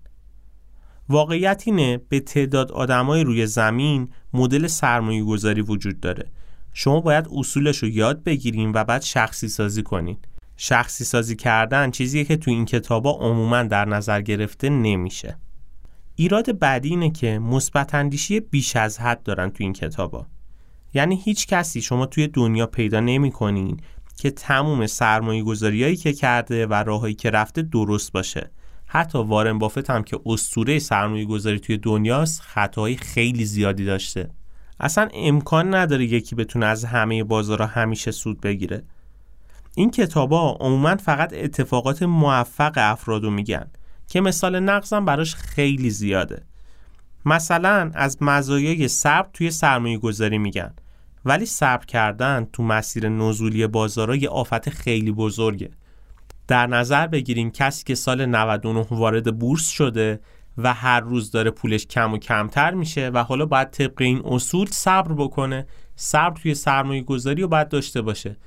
واقعیت 1.09 1.63
اینه 1.65 2.01
به 2.09 2.19
تعداد 2.19 2.71
آدمای 2.71 3.23
روی 3.23 3.45
زمین 3.45 4.09
مدل 4.33 4.67
سرمایه 4.67 5.23
گذاری 5.23 5.61
وجود 5.61 5.99
داره. 5.99 6.25
شما 6.73 7.01
باید 7.01 7.27
اصولش 7.31 7.77
رو 7.77 7.89
یاد 7.89 8.23
بگیریم 8.23 8.73
و 8.73 8.83
بعد 8.83 9.01
شخصی 9.01 9.47
سازی 9.47 9.83
کنین. 9.83 10.17
شخصی 10.57 11.03
سازی 11.03 11.35
کردن 11.35 11.91
چیزیه 11.91 12.23
که 12.23 12.37
تو 12.37 12.51
این 12.51 12.65
کتابا 12.65 13.11
عموما 13.11 13.63
در 13.63 13.85
نظر 13.85 14.21
گرفته 14.21 14.69
نمیشه. 14.69 15.37
ایراد 16.15 16.59
بعدی 16.59 16.89
اینه 16.89 17.09
که 17.09 17.39
مثبت 17.39 17.95
اندیشی 17.95 18.39
بیش 18.39 18.75
از 18.75 18.99
حد 18.99 19.23
دارن 19.23 19.49
تو 19.49 19.63
این 19.63 19.73
کتابا. 19.73 20.27
یعنی 20.93 21.21
هیچ 21.23 21.47
کسی 21.47 21.81
شما 21.81 22.05
توی 22.05 22.27
دنیا 22.27 22.67
پیدا 22.67 22.99
نمی‌کنین 22.99 23.79
که 24.17 24.31
تموم 24.31 24.87
سرمایه 24.87 25.43
گذاریایی 25.43 25.95
که 25.95 26.13
کرده 26.13 26.67
و 26.67 26.73
راههایی 26.73 27.13
که 27.13 27.29
رفته 27.29 27.61
درست 27.61 28.11
باشه. 28.11 28.51
حتی 28.85 29.17
وارن 29.17 29.59
بافت 29.59 29.89
هم 29.89 30.03
که 30.03 30.19
اسطوره 30.25 30.79
سرمایه 30.79 31.25
گذاری 31.25 31.59
توی 31.59 31.77
دنیاست 31.77 32.41
خطاهای 32.41 32.95
خیلی 32.95 33.45
زیادی 33.45 33.85
داشته. 33.85 34.29
اصلا 34.79 35.09
امکان 35.13 35.75
نداره 35.75 36.05
یکی 36.05 36.35
بتونه 36.35 36.65
از 36.65 36.85
همه 36.85 37.23
بازارها 37.23 37.67
همیشه 37.67 38.11
سود 38.11 38.41
بگیره. 38.41 38.83
این 39.75 39.91
کتابا 39.91 40.57
عموما 40.59 40.95
فقط 40.95 41.33
اتفاقات 41.33 42.03
موفق 42.03 42.73
افرادو 42.75 43.29
میگن 43.29 43.67
که 44.07 44.21
مثال 44.21 44.59
نقصم 44.59 45.05
براش 45.05 45.35
خیلی 45.35 45.89
زیاده. 45.89 46.45
مثلا 47.25 47.91
از 47.93 48.17
مزایای 48.21 48.87
صبر 48.87 49.29
توی 49.33 49.51
سرمایه 49.51 49.97
گذاری 49.97 50.37
میگن 50.37 50.73
ولی 51.25 51.45
صبر 51.45 51.85
کردن 51.85 52.47
تو 52.53 52.63
مسیر 52.63 53.09
نزولی 53.09 53.67
بازارا 53.67 54.15
یه 54.15 54.29
آفت 54.29 54.69
خیلی 54.69 55.11
بزرگه. 55.11 55.69
در 56.47 56.67
نظر 56.67 57.07
بگیریم 57.07 57.51
کسی 57.51 57.83
که 57.83 57.95
سال 57.95 58.25
99 58.25 58.87
وارد 58.91 59.39
بورس 59.39 59.67
شده 59.67 60.19
و 60.57 60.73
هر 60.73 60.99
روز 60.99 61.31
داره 61.31 61.51
پولش 61.51 61.85
کم 61.85 62.13
و 62.13 62.17
کمتر 62.17 62.73
میشه 62.73 63.09
و 63.13 63.23
حالا 63.23 63.45
باید 63.45 63.69
طبق 63.69 64.01
این 64.01 64.21
اصول 64.25 64.67
صبر 64.67 65.13
بکنه. 65.13 65.67
صبر 65.95 66.39
توی 66.41 66.55
سرمایه 66.55 67.01
گذاری 67.01 67.41
رو 67.41 67.47
باید 67.47 67.69
داشته 67.69 68.01
باشه. 68.01 68.37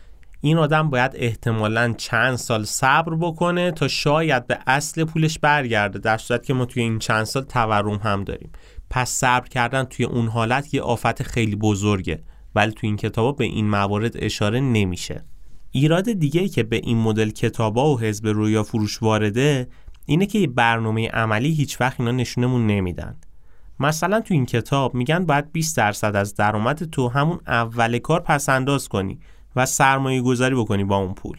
این 0.40 0.58
آدم 0.58 0.90
باید 0.90 1.12
احتمالا 1.14 1.94
چند 1.98 2.36
سال 2.36 2.64
صبر 2.64 3.14
بکنه 3.14 3.70
تا 3.70 3.88
شاید 3.88 4.46
به 4.46 4.58
اصل 4.66 5.04
پولش 5.04 5.38
برگرده 5.38 5.98
در 5.98 6.18
صورت 6.18 6.44
که 6.44 6.54
ما 6.54 6.64
توی 6.64 6.82
این 6.82 6.98
چند 6.98 7.24
سال 7.24 7.42
تورم 7.42 7.94
هم 7.94 8.24
داریم. 8.24 8.50
پس 8.90 9.10
صبر 9.10 9.48
کردن 9.48 9.84
توی 9.84 10.04
اون 10.04 10.26
حالت 10.26 10.74
یه 10.74 10.82
آفت 10.82 11.22
خیلی 11.22 11.56
بزرگه 11.56 12.22
ولی 12.54 12.72
توی 12.72 12.88
این 12.88 12.96
کتابا 12.96 13.32
به 13.32 13.44
این 13.44 13.70
موارد 13.70 14.12
اشاره 14.16 14.60
نمیشه. 14.60 15.24
ایراد 15.70 16.12
دیگه 16.12 16.48
که 16.48 16.62
به 16.62 16.76
این 16.76 16.98
مدل 16.98 17.30
کتابا 17.30 17.94
و 17.94 18.00
حزب 18.00 18.26
رویا 18.26 18.62
فروش 18.62 19.02
وارده 19.02 19.68
اینه 20.06 20.26
که 20.26 20.38
یه 20.38 20.46
برنامه 20.46 21.08
عملی 21.08 21.54
هیچ 21.54 21.80
وقت 21.80 22.00
اینا 22.00 22.12
نشونمون 22.12 22.66
نمیدن. 22.66 23.16
مثلا 23.80 24.20
تو 24.20 24.34
این 24.34 24.46
کتاب 24.46 24.94
میگن 24.94 25.26
باید 25.26 25.52
20 25.52 25.76
درصد 25.76 26.16
از 26.16 26.34
درآمد 26.34 26.84
تو 26.84 27.08
همون 27.08 27.40
اول 27.46 27.98
کار 27.98 28.20
پس 28.20 28.48
انداز 28.48 28.88
کنی 28.88 29.18
و 29.56 29.66
سرمایه 29.66 30.22
گذاری 30.22 30.54
بکنی 30.54 30.84
با 30.84 30.96
اون 30.96 31.14
پول. 31.14 31.36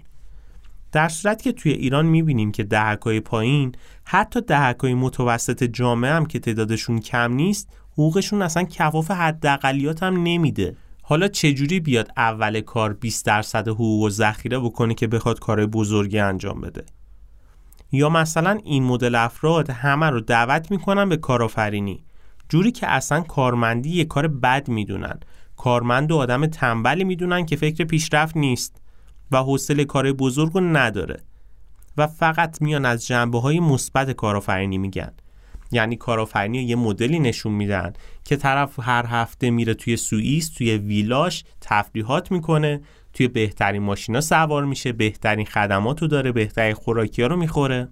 در 0.92 1.10
صورت 1.10 1.42
که 1.42 1.52
توی 1.52 1.72
ایران 1.72 2.06
می‌بینیم 2.06 2.52
که 2.52 2.64
دهکای 2.64 3.20
پایین 3.20 3.76
حتی 4.04 4.42
دهکای 4.42 4.94
متوسط 4.94 5.64
جامعه 5.64 6.12
هم 6.12 6.26
که 6.26 6.40
تعدادشون 6.40 7.00
کم 7.00 7.34
نیست 7.34 7.70
حقوقشون 7.94 8.42
اصلا 8.42 8.64
کفاف 8.64 9.12
حداقلیات 9.12 10.04
هم 10.04 10.24
نمیده. 10.24 10.76
حالا 11.02 11.28
چجوری 11.28 11.80
بیاد 11.80 12.12
اول 12.18 12.62
کار 12.62 12.94
20 12.94 13.26
درصد 13.26 13.68
حقوق 13.68 14.04
و 14.04 14.10
ذخیره 14.10 14.60
بکنه 14.60 14.94
که 14.94 15.08
بخواد 15.08 15.40
کار 15.40 15.66
بزرگی 15.66 16.20
انجام 16.20 16.62
بده؟ 16.62 16.86
یا 17.92 18.10
مثلا 18.10 18.60
این 18.64 18.84
مدل 18.84 19.16
افراد 19.16 19.70
همه 19.70 20.10
رو 20.10 20.20
دعوت 20.22 20.72
می‌کنن 20.72 21.10
به 21.10 21.18
کارآفرینی. 21.18 22.04
جوری 22.50 22.72
که 22.72 22.88
اصلا 22.88 23.22
کارمندی 23.22 23.90
یه 23.90 24.06
کار 24.06 24.28
بد 24.28 24.68
می‌دونن. 24.70 25.20
کارمند 25.58 26.12
و 26.12 26.16
آدم 26.16 26.46
تنبلی 26.46 27.04
می‌دونن 27.04 27.46
که 27.46 27.56
فکر 27.56 27.84
پیشرفت 27.84 28.38
نیست 28.38 28.82
و 29.32 29.38
حوصله 29.38 29.86
کار 29.86 30.14
بزرگ 30.14 30.54
رو 30.54 30.62
نداره. 30.62 31.20
و 31.98 32.08
فقط 32.08 32.62
میان 32.62 32.86
از 32.86 33.08
جنبه 33.08 33.40
های 33.40 33.60
مثبت 33.60 34.12
کارآفرینی 34.12 34.78
میگن. 34.78 35.12
یعنی 35.72 35.96
کارآفرینی 35.96 36.58
یه 36.64 36.76
مدلی 36.76 37.20
نشون 37.20 37.54
میدن 37.54 37.94
که 38.24 38.36
طرف 38.36 38.80
هر 38.80 39.06
هفته 39.06 39.50
میره 39.50 39.74
توی 39.74 39.98
سوئیس 39.98 40.50
توی 40.50 40.78
ویلاش 40.78 41.44
تفریحات 41.62 42.32
می‌کنه 42.32 42.82
توی 43.18 43.28
بهترین 43.28 43.84
ماشینا 43.84 44.22
سوار 44.22 44.66
میشه 44.66 44.92
بهترین 44.92 45.46
خدمات 45.46 46.02
رو 46.02 46.08
داره 46.08 46.32
بهترین 46.32 46.74
خوراکی 46.74 47.24
رو 47.24 47.36
می‌خوره. 47.36 47.88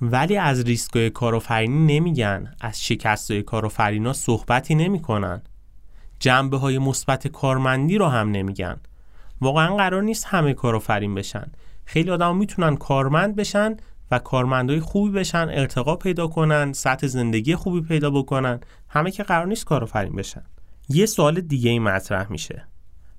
ولی 0.00 0.36
از 0.36 0.64
ریسکای 0.64 1.10
کارآفرینی 1.10 1.94
نمیگن. 1.94 2.54
از 2.60 2.84
شکستای 2.84 3.42
کارآفرینا 3.42 4.12
صحبتی 4.12 4.74
نمی‌کنن. 4.74 5.42
جنبه 6.18 6.56
های 6.58 6.78
مثبت 6.78 7.28
کارمندی 7.28 7.98
رو 7.98 8.06
هم 8.06 8.30
نمیگن. 8.30 8.76
واقعا 9.40 9.76
قرار 9.76 10.02
نیست 10.02 10.26
همه 10.26 10.54
کارآفرین 10.54 11.14
بشن. 11.14 11.46
خیلی 11.84 12.10
آدم 12.10 12.36
می‌تونن 12.36 12.76
کارمند 12.76 13.36
بشن 13.36 13.76
و 14.10 14.18
کارمندای 14.18 14.80
خوبی 14.80 15.10
بشن 15.10 15.48
ارتقا 15.50 15.96
پیدا 15.96 16.26
کنن 16.26 16.72
سطح 16.72 17.06
زندگی 17.06 17.54
خوبی 17.54 17.80
پیدا 17.80 18.10
بکنن. 18.10 18.60
همه 18.88 19.10
که 19.10 19.22
قرار 19.22 19.46
نیست 19.46 19.64
کارآفرین 19.64 20.16
بشن. 20.16 20.42
یه 20.88 21.06
سوال 21.06 21.40
دیگه 21.40 21.70
ای 21.70 21.78
مطرح 21.78 22.32
میشه. 22.32 22.68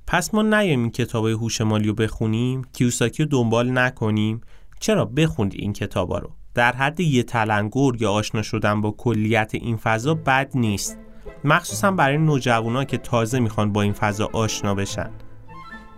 پس 0.07 0.33
ما 0.33 0.41
نیایم 0.41 0.79
این 0.79 0.91
کتابای 0.91 1.33
هوش 1.33 1.62
مالی 1.62 1.88
رو 1.88 1.93
بخونیم 1.93 2.62
کیوساکی 2.74 3.24
رو 3.24 3.29
دنبال 3.29 3.77
نکنیم. 3.77 4.41
چرا 4.79 5.05
بخوندی 5.05 5.57
این 5.57 5.74
کتابا 5.74 6.17
رو؟ 6.19 6.29
در 6.53 6.71
حد 6.75 7.00
یه 7.00 7.24
تلنگر 7.24 7.91
یا 8.00 8.12
آشنا 8.12 8.41
شدن 8.41 8.81
با 8.81 8.91
کلیت 8.91 9.51
این 9.53 9.77
فضا 9.77 10.13
بد 10.13 10.51
نیست. 10.55 10.97
مخصوصا 11.43 11.91
برای 11.91 12.17
نوجوانا 12.17 12.83
که 12.83 12.97
تازه 12.97 13.39
می‌خوان 13.39 13.74
با 13.74 13.81
این 13.81 13.93
فضا 13.93 14.29
آشنا 14.33 14.75
بشن. 14.75 15.09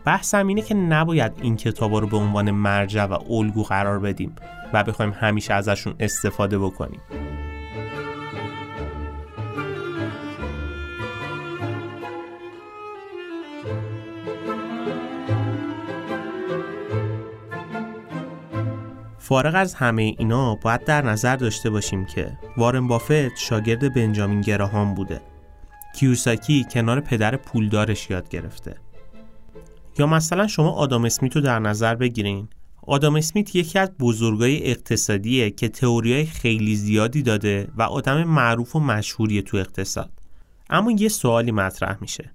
بحثم 0.05 0.47
اینه 0.47 0.61
که 0.61 0.73
نباید 0.75 1.31
این 1.41 1.57
کتابا 1.57 1.99
رو 1.99 2.07
به 2.07 2.17
عنوان 2.17 2.51
مرجع 2.51 3.05
و 3.05 3.33
الگو 3.33 3.63
قرار 3.63 3.99
بدیم 3.99 4.35
و 4.73 4.83
بخوایم 4.83 5.13
همیشه 5.19 5.53
ازشون 5.53 5.95
استفاده 5.99 6.59
بکنیم. 6.59 6.99
فارغ 19.27 19.55
از 19.55 19.74
همه 19.74 20.01
اینا 20.01 20.55
باید 20.55 20.84
در 20.84 21.01
نظر 21.01 21.36
داشته 21.36 21.69
باشیم 21.69 22.05
که 22.05 22.38
وارن 22.57 22.88
بافت 22.88 23.38
شاگرد 23.38 23.93
بنجامین 23.93 24.41
گراهام 24.41 24.93
بوده. 24.93 25.22
کیوساکی 25.96 26.65
کنار 26.72 27.00
پدر 27.00 27.36
پولدارش 27.36 28.10
یاد 28.10 28.29
گرفته. 28.29 28.75
یا 30.00 30.07
مثلا 30.07 30.48
شما 30.48 30.72
آدام 30.72 31.05
اسمیت 31.05 31.36
رو 31.36 31.41
در 31.41 31.60
نظر 31.60 31.96
بگیرین. 31.96 32.48
آدام 32.81 33.15
اسمیت 33.15 33.55
یکی 33.55 33.79
از 33.79 33.91
بزرگای 34.00 34.72
اقتصادیه 34.72 35.51
که 35.51 35.69
تئوریای 35.69 36.25
خیلی 36.25 36.75
زیادی 36.75 37.22
داده 37.22 37.67
و 37.77 37.81
آدم 37.81 38.24
معروف 38.24 38.75
و 38.75 38.79
مشهوریه 38.79 39.41
تو 39.41 39.57
اقتصاد. 39.57 40.12
اما 40.69 40.91
یه 40.91 41.10
سوالی 41.10 41.51
مطرح 41.51 41.98
میشه. 42.01 42.31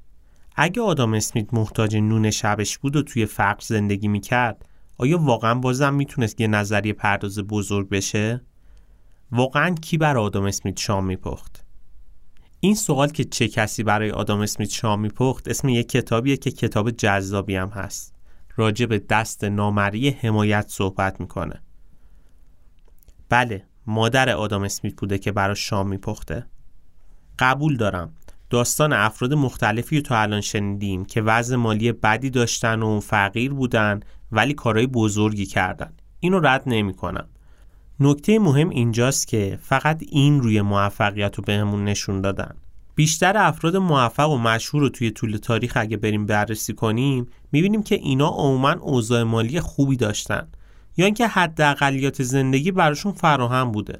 اگه 0.56 0.82
آدام 0.82 1.14
اسمیت 1.14 1.54
محتاج 1.54 1.96
نون 1.96 2.30
شبش 2.30 2.78
بود 2.78 2.96
و 2.96 3.02
توی 3.02 3.26
فقر 3.26 3.60
زندگی 3.60 4.08
می‌کرد 4.08 4.64
آیا 5.02 5.18
واقعا 5.18 5.54
بازم 5.54 5.94
می‌تونست 5.94 6.40
یه 6.40 6.46
نظریه 6.46 6.92
پرداز 6.92 7.38
بزرگ 7.38 7.88
بشه؟ 7.88 8.40
واقعا 9.32 9.74
کی 9.74 9.98
برای 9.98 10.24
آدام 10.24 10.44
اسمیت 10.44 10.78
شام 10.78 11.04
میپخت؟ 11.04 11.64
این 12.60 12.74
سوال 12.74 13.08
که 13.08 13.24
چه 13.24 13.48
کسی 13.48 13.82
برای 13.82 14.10
آدام 14.10 14.40
اسمیت 14.40 14.70
شام 14.70 15.00
میپخت 15.00 15.48
اسم 15.48 15.68
یک 15.68 15.88
کتابیه 15.88 16.36
که 16.36 16.50
کتاب 16.50 16.90
جذابی 16.90 17.56
هم 17.56 17.68
هست 17.68 18.14
راجع 18.56 18.86
به 18.86 18.98
دست 18.98 19.44
نامری 19.44 20.10
حمایت 20.10 20.66
صحبت 20.68 21.20
می‌کنه 21.20 21.62
بله 23.28 23.66
مادر 23.86 24.30
آدام 24.30 24.62
اسمیت 24.62 24.96
بوده 24.96 25.18
که 25.18 25.32
برای 25.32 25.56
شام 25.56 25.88
میپخته 25.88 26.46
قبول 27.38 27.76
دارم 27.76 28.14
داستان 28.52 28.92
افراد 28.92 29.34
مختلفی 29.34 29.96
رو 29.96 30.02
تا 30.02 30.16
الان 30.16 30.40
شنیدیم 30.40 31.04
که 31.04 31.22
وضع 31.22 31.56
مالی 31.56 31.92
بدی 31.92 32.30
داشتن 32.30 32.82
و 32.82 33.00
فقیر 33.00 33.52
بودن 33.52 34.00
ولی 34.32 34.54
کارهای 34.54 34.86
بزرگی 34.86 35.46
کردن. 35.46 35.92
اینو 36.20 36.40
رد 36.40 36.62
نمی 36.66 36.94
کنم 36.94 37.28
نکته 38.00 38.38
مهم 38.38 38.68
اینجاست 38.68 39.28
که 39.28 39.58
فقط 39.62 40.02
این 40.08 40.40
روی 40.40 40.62
موفقیت 40.62 41.36
رو 41.36 41.44
بهمون 41.44 41.84
نشون 41.84 42.20
دادن. 42.20 42.54
بیشتر 42.94 43.36
افراد 43.36 43.76
موفق 43.76 44.30
و 44.30 44.38
مشهور 44.38 44.82
رو 44.82 44.88
توی 44.88 45.10
طول 45.10 45.36
تاریخ 45.36 45.72
اگه 45.76 45.96
بریم 45.96 46.26
بررسی 46.26 46.72
کنیم 46.72 47.26
می‌بینیم 47.52 47.82
که 47.82 47.94
اینا 47.94 48.28
عموما 48.28 48.72
اوضاع 48.72 49.22
مالی 49.22 49.60
خوبی 49.60 49.96
داشتن. 49.96 50.48
یا 50.96 51.04
اینکه 51.04 51.26
حداقلیات 51.26 52.22
زندگی 52.22 52.70
براشون 52.72 53.12
فراهم 53.12 53.72
بوده. 53.72 53.98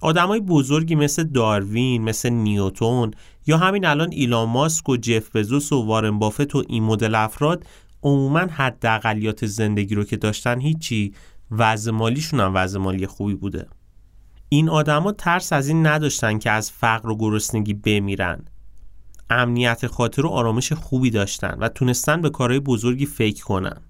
آدمای 0.00 0.40
بزرگی 0.40 0.94
مثل 0.94 1.22
داروین 1.22 2.02
مثل 2.02 2.28
نیوتون 2.28 3.10
یا 3.46 3.58
همین 3.58 3.84
الان 3.84 4.12
ایلان 4.12 4.48
ماسک 4.48 4.88
و 4.88 4.96
جف 4.96 5.36
بزوس 5.36 5.72
و 5.72 5.86
وارن 5.86 6.18
بافت 6.18 6.54
و 6.54 6.64
این 6.68 6.82
مدل 6.82 7.14
افراد 7.14 7.66
عموما 8.02 8.38
حداقلیات 8.38 9.46
زندگی 9.46 9.94
رو 9.94 10.04
که 10.04 10.16
داشتن 10.16 10.60
هیچی 10.60 11.14
وضع 11.50 11.90
مالیشون 11.90 12.40
هم 12.40 12.54
وضع 12.54 12.78
مالی 12.78 13.06
خوبی 13.06 13.34
بوده. 13.34 13.66
این 14.48 14.68
آدما 14.68 15.12
ترس 15.12 15.52
از 15.52 15.68
این 15.68 15.86
نداشتن 15.86 16.38
که 16.38 16.50
از 16.50 16.70
فقر 16.70 17.08
و 17.08 17.16
گرسنگی 17.16 17.74
بمیرن. 17.74 18.44
امنیت 19.30 19.86
خاطر 19.86 20.26
و 20.26 20.28
آرامش 20.28 20.72
خوبی 20.72 21.10
داشتن 21.10 21.56
و 21.60 21.68
تونستن 21.68 22.22
به 22.22 22.30
کارهای 22.30 22.60
بزرگی 22.60 23.06
فکر 23.06 23.44
کنن. 23.44 23.80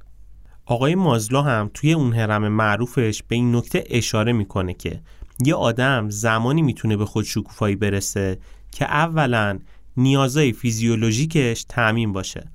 آقای 0.66 0.94
مازلو 0.94 1.40
هم 1.40 1.70
توی 1.74 1.92
اون 1.92 2.12
هرم 2.12 2.48
معروفش 2.48 3.22
به 3.28 3.34
این 3.34 3.56
نکته 3.56 3.84
اشاره 3.90 4.32
می‌کنه 4.32 4.74
که 4.74 5.00
یه 5.44 5.54
آدم 5.54 6.10
زمانی 6.10 6.62
می‌تونه 6.62 6.96
به 6.96 7.06
خود 7.06 7.24
شکوفایی 7.24 7.76
برسه 7.76 8.38
که 8.74 8.84
اولا 8.84 9.58
نیازهای 9.96 10.52
فیزیولوژیکش 10.52 11.64
تعمین 11.68 12.12
باشه. 12.12 12.50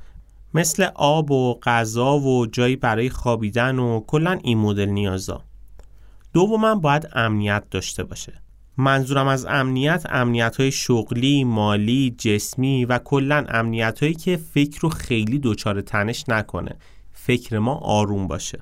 مثل 0.54 0.88
آب 0.96 1.32
و 1.32 1.60
غذا 1.64 2.20
و 2.20 2.46
جایی 2.46 2.76
برای 2.76 3.10
خوابیدن 3.10 3.80
و 3.80 4.00
کلا 4.08 4.40
این 4.44 4.58
مدل 4.58 4.86
نیازا. 4.86 5.44
دوما 6.34 6.76
باید 6.76 7.10
امنیت 7.14 7.64
داشته 7.72 8.04
باشه. 8.04 8.34
منظورم 8.78 9.28
از 9.28 9.46
امنیت 9.46 10.06
امنیت 10.10 10.56
های 10.58 10.72
شغلی، 10.72 11.44
مالی، 11.44 12.16
جسمی 12.18 12.86
و 12.86 12.98
کلا 12.98 13.46
امنیت 13.50 14.00
هایی 14.04 14.14
که 14.14 14.38
فکر 14.38 14.80
رو 14.82 14.90
خیلی 14.90 15.40
دچار 15.40 15.82
تنش 15.82 16.30
نکنه. 16.30 16.76
فکر 17.14 17.60
ما 17.60 17.76
آروم 17.76 18.28
باشه. 18.28 18.60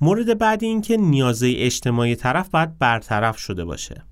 مورد 0.00 0.38
بعدی 0.38 0.66
این 0.66 0.82
که 0.82 0.96
نیازه 0.96 1.54
اجتماعی 1.56 2.16
طرف 2.16 2.48
باید 2.48 2.78
برطرف 2.78 3.38
شده 3.38 3.64
باشه. 3.64 4.04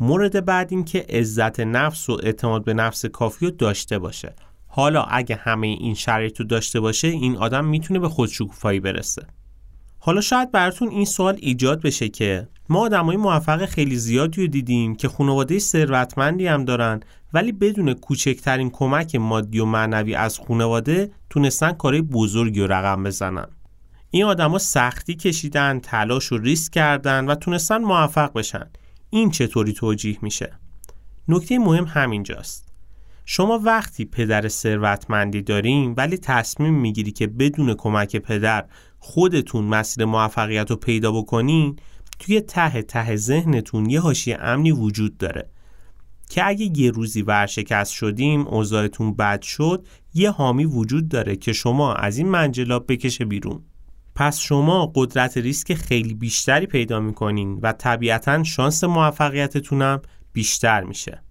مورد 0.00 0.44
بعد 0.44 0.68
این 0.70 0.84
که 0.84 1.06
عزت 1.08 1.60
نفس 1.60 2.08
و 2.08 2.18
اعتماد 2.22 2.64
به 2.64 2.74
نفس 2.74 3.06
کافی 3.06 3.46
رو 3.46 3.50
داشته 3.50 3.98
باشه. 3.98 4.34
حالا 4.66 5.02
اگه 5.02 5.36
همه 5.36 5.66
این 5.66 5.94
شرایط 5.94 6.40
رو 6.40 6.46
داشته 6.46 6.80
باشه 6.80 7.08
این 7.08 7.36
آدم 7.36 7.64
می‌تونه 7.64 8.00
به 8.00 8.08
خودشکوفایی 8.08 8.80
برسه. 8.80 9.26
حالا 9.98 10.20
شاید 10.20 10.52
براتون 10.52 10.88
این 10.88 11.04
سوال 11.04 11.36
ایجاد 11.40 11.82
بشه 11.82 12.08
که 12.08 12.48
ما 12.68 12.80
آدمای 12.80 13.16
موفق 13.16 13.66
خیلی 13.66 13.96
زیادی 13.96 14.40
رو 14.40 14.46
دیدیم 14.46 14.94
که 14.94 15.08
خانواده 15.08 15.58
ثروتمندی 15.58 16.46
هم 16.46 16.64
دارن 16.64 17.00
ولی 17.32 17.52
بدون 17.52 17.94
کوچکترین 17.94 18.70
کمک 18.70 19.14
مادی 19.14 19.58
و 19.58 19.64
معنوی 19.64 20.14
از 20.14 20.38
خانواده 20.38 21.10
تونستن 21.30 21.72
کارهای 21.72 22.02
بزرگی 22.02 22.60
رو 22.60 22.72
رقم 22.72 23.02
بزنن. 23.02 23.46
این 24.10 24.24
آدما 24.24 24.58
سختی 24.58 25.14
کشیدن 25.14 25.80
تلاش 25.80 26.32
و 26.32 26.38
ریسک 26.38 26.72
کردن 26.72 27.26
و 27.26 27.34
تونستن 27.34 27.78
موفق 27.78 28.32
بشن. 28.34 28.70
این 29.10 29.30
چطوری 29.30 29.72
توجیه 29.72 30.18
میشه؟ 30.22 30.52
نکته 31.28 31.58
مهم 31.58 31.84
همینجاست. 31.84 32.68
شما 33.24 33.60
وقتی 33.64 34.04
پدر 34.04 34.48
ثروتمندی 34.48 35.42
داریم 35.42 35.94
ولی 35.96 36.16
تصمیم 36.16 36.74
می‌گیری 36.74 37.12
که 37.12 37.26
بدون 37.26 37.74
کمک 37.74 38.16
پدر 38.16 38.64
خودتون 38.98 39.64
مسیر 39.64 40.04
موفقیت 40.04 40.70
رو 40.70 40.76
پیدا 40.76 41.12
بکنین 41.12 41.76
توی 42.18 42.40
ته 42.40 42.82
ته 42.82 43.16
ذهنتون 43.16 43.90
یه 43.90 44.00
حاشیه 44.00 44.38
امنی 44.40 44.72
وجود 44.72 45.16
داره. 45.18 45.50
که 46.30 46.46
اگه 46.46 46.78
یه 46.78 46.90
روزی 46.90 47.22
ورشکست 47.22 47.92
شدیم 47.92 48.46
اوضاعتون 48.46 49.14
بد 49.14 49.42
شد 49.42 49.86
یه 50.14 50.30
حامی 50.30 50.64
وجود 50.64 51.08
داره 51.08 51.36
که 51.36 51.52
شما 51.52 51.94
از 51.94 52.18
این 52.18 52.28
منجلاب 52.28 52.92
بکشه 52.92 53.24
بیرون. 53.24 53.62
پس 54.20 54.38
شما 54.38 54.92
قدرت 54.94 55.36
ریسک 55.38 55.74
خیلی 55.74 56.14
بیشتری 56.14 56.66
پیدا 56.66 57.00
می‌کنین 57.00 57.58
و 57.62 57.72
طبیعتا 57.72 58.44
شانس 58.44 58.84
موفقیتتونم 58.84 60.02
بیشتر 60.32 60.84
میشه. 60.84 61.22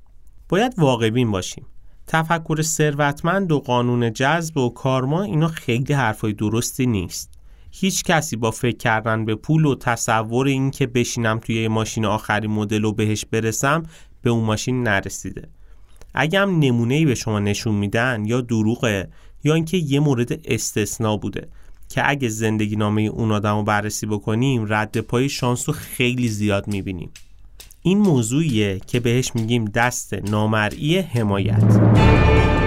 باید 0.50 0.74
واقعبین 0.78 1.32
باشیم. 1.32 1.66
تفکر 2.08 2.62
ثروتمند 2.62 3.52
و 3.52 3.60
قانون 3.60 4.14
جذب 4.14 4.58
و 4.58 4.70
کارما 4.70 5.24
اینا 5.24 5.48
خیلی 5.48 5.94
حرفای 5.94 6.34
درستی 6.34 6.86
نیست. 6.86 7.40
هیچ 7.72 8.04
کسی 8.04 8.36
با 8.36 8.52
فکر 8.52 8.78
کردن 8.78 9.26
به 9.26 9.36
پول 9.36 9.66
و 9.66 9.76
تصور 9.76 10.48
این 10.48 10.72
که 10.72 10.88
بشینم 10.88 11.40
توی 11.40 11.68
ماشین 11.68 12.06
آخری 12.06 12.48
مدل 12.48 12.86
و 12.86 12.94
بهش 12.94 13.26
برسم 13.26 13.84
به 14.22 14.30
اون 14.30 14.44
ماشین 14.44 14.84
نرسیده. 14.84 15.50
اگه 16.14 16.40
هم 16.40 16.60
نمونه 16.60 17.06
به 17.06 17.16
شما 17.16 17.40
نشون 17.40 17.76
میدن 17.76 18.26
یا 18.26 18.42
دروغه 18.42 19.10
یا 19.44 19.54
اینکه 19.54 19.78
یه 19.78 20.00
مورد 20.00 20.40
استثنا 20.46 21.18
بوده 21.18 21.50
که 21.90 22.10
اگه 22.10 22.30
زندگی 22.30 22.76
نامه 22.76 23.02
اون 23.02 23.32
آدم 23.32 23.56
رو 23.56 23.64
بررسی 23.64 24.06
بکنیم 24.06 24.66
رد 24.70 24.98
پای 24.98 25.30
شانس 25.30 25.70
رو 25.70 25.76
خیلی 25.76 26.28
زیاد 26.28 26.68
می‌بینیم. 26.68 27.12
این 27.82 27.98
موضوعیه 27.98 28.80
که 28.88 29.00
بهش 29.00 29.32
میگیم 29.36 29.66
دست 29.66 30.14
نامرئی 30.14 30.98
حمایت. 30.98 32.59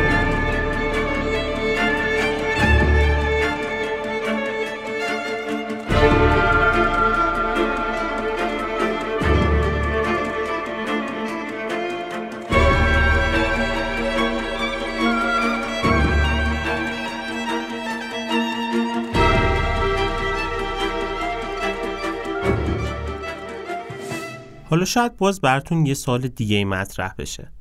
حالا 24.73 24.85
شاید 24.85 25.17
باز 25.17 25.41
براتون 25.41 25.87
یه 25.87 25.95
سال 25.95 26.29
دیگه 26.29 26.65
مطرح 26.65 27.15
بشه. 27.19 27.53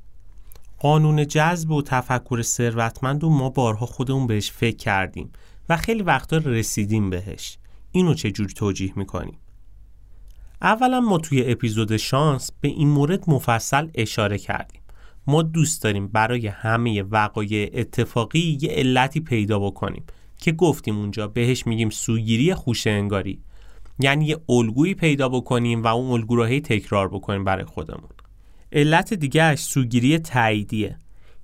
قانون 0.79 1.27
جذب 1.27 1.71
و 1.71 1.81
تفکر 1.81 2.41
ثروتمند 2.41 3.23
و 3.23 3.29
ما 3.29 3.49
بارها 3.49 3.85
خودمون 3.85 4.27
بهش 4.27 4.51
فکر 4.51 4.75
کردیم 4.75 5.31
و 5.69 5.77
خیلی 5.77 6.03
وقتا 6.03 6.37
رسیدیم 6.37 7.09
بهش. 7.09 7.57
اینو 7.91 8.13
چجوری 8.13 8.53
توجیه 8.53 8.93
می‌کنیم؟ 8.95 9.37
اولا 10.61 10.99
ما 10.99 11.17
توی 11.17 11.51
اپیزود 11.51 11.97
شانس 11.97 12.51
به 12.61 12.67
این 12.67 12.87
مورد 12.89 13.29
مفصل 13.29 13.87
اشاره 13.95 14.37
کردیم. 14.37 14.81
ما 15.27 15.41
دوست 15.41 15.83
داریم 15.83 16.07
برای 16.07 16.47
همه 16.47 17.01
وقایع 17.01 17.71
اتفاقی 17.73 18.57
یه 18.61 18.69
علتی 18.69 19.19
پیدا 19.19 19.59
بکنیم 19.59 20.03
که 20.37 20.51
گفتیم 20.51 20.97
اونجا 20.97 21.27
بهش 21.27 21.67
میگیم 21.67 21.89
سوگیری 21.89 22.53
خوش 22.53 22.87
انگاری 22.87 23.39
یعنی 24.01 24.25
یه 24.25 24.37
الگویی 24.49 24.93
پیدا 24.93 25.29
بکنیم 25.29 25.83
و 25.83 25.87
اون 25.87 26.11
الگو 26.11 26.35
رو 26.35 26.43
هی 26.43 26.61
تکرار 26.61 27.07
بکنیم 27.07 27.43
برای 27.43 27.65
خودمون. 27.65 28.09
علت 28.71 29.13
دیگهش 29.13 29.59
سوگیری 29.59 30.19
تاییدیه. 30.19 30.97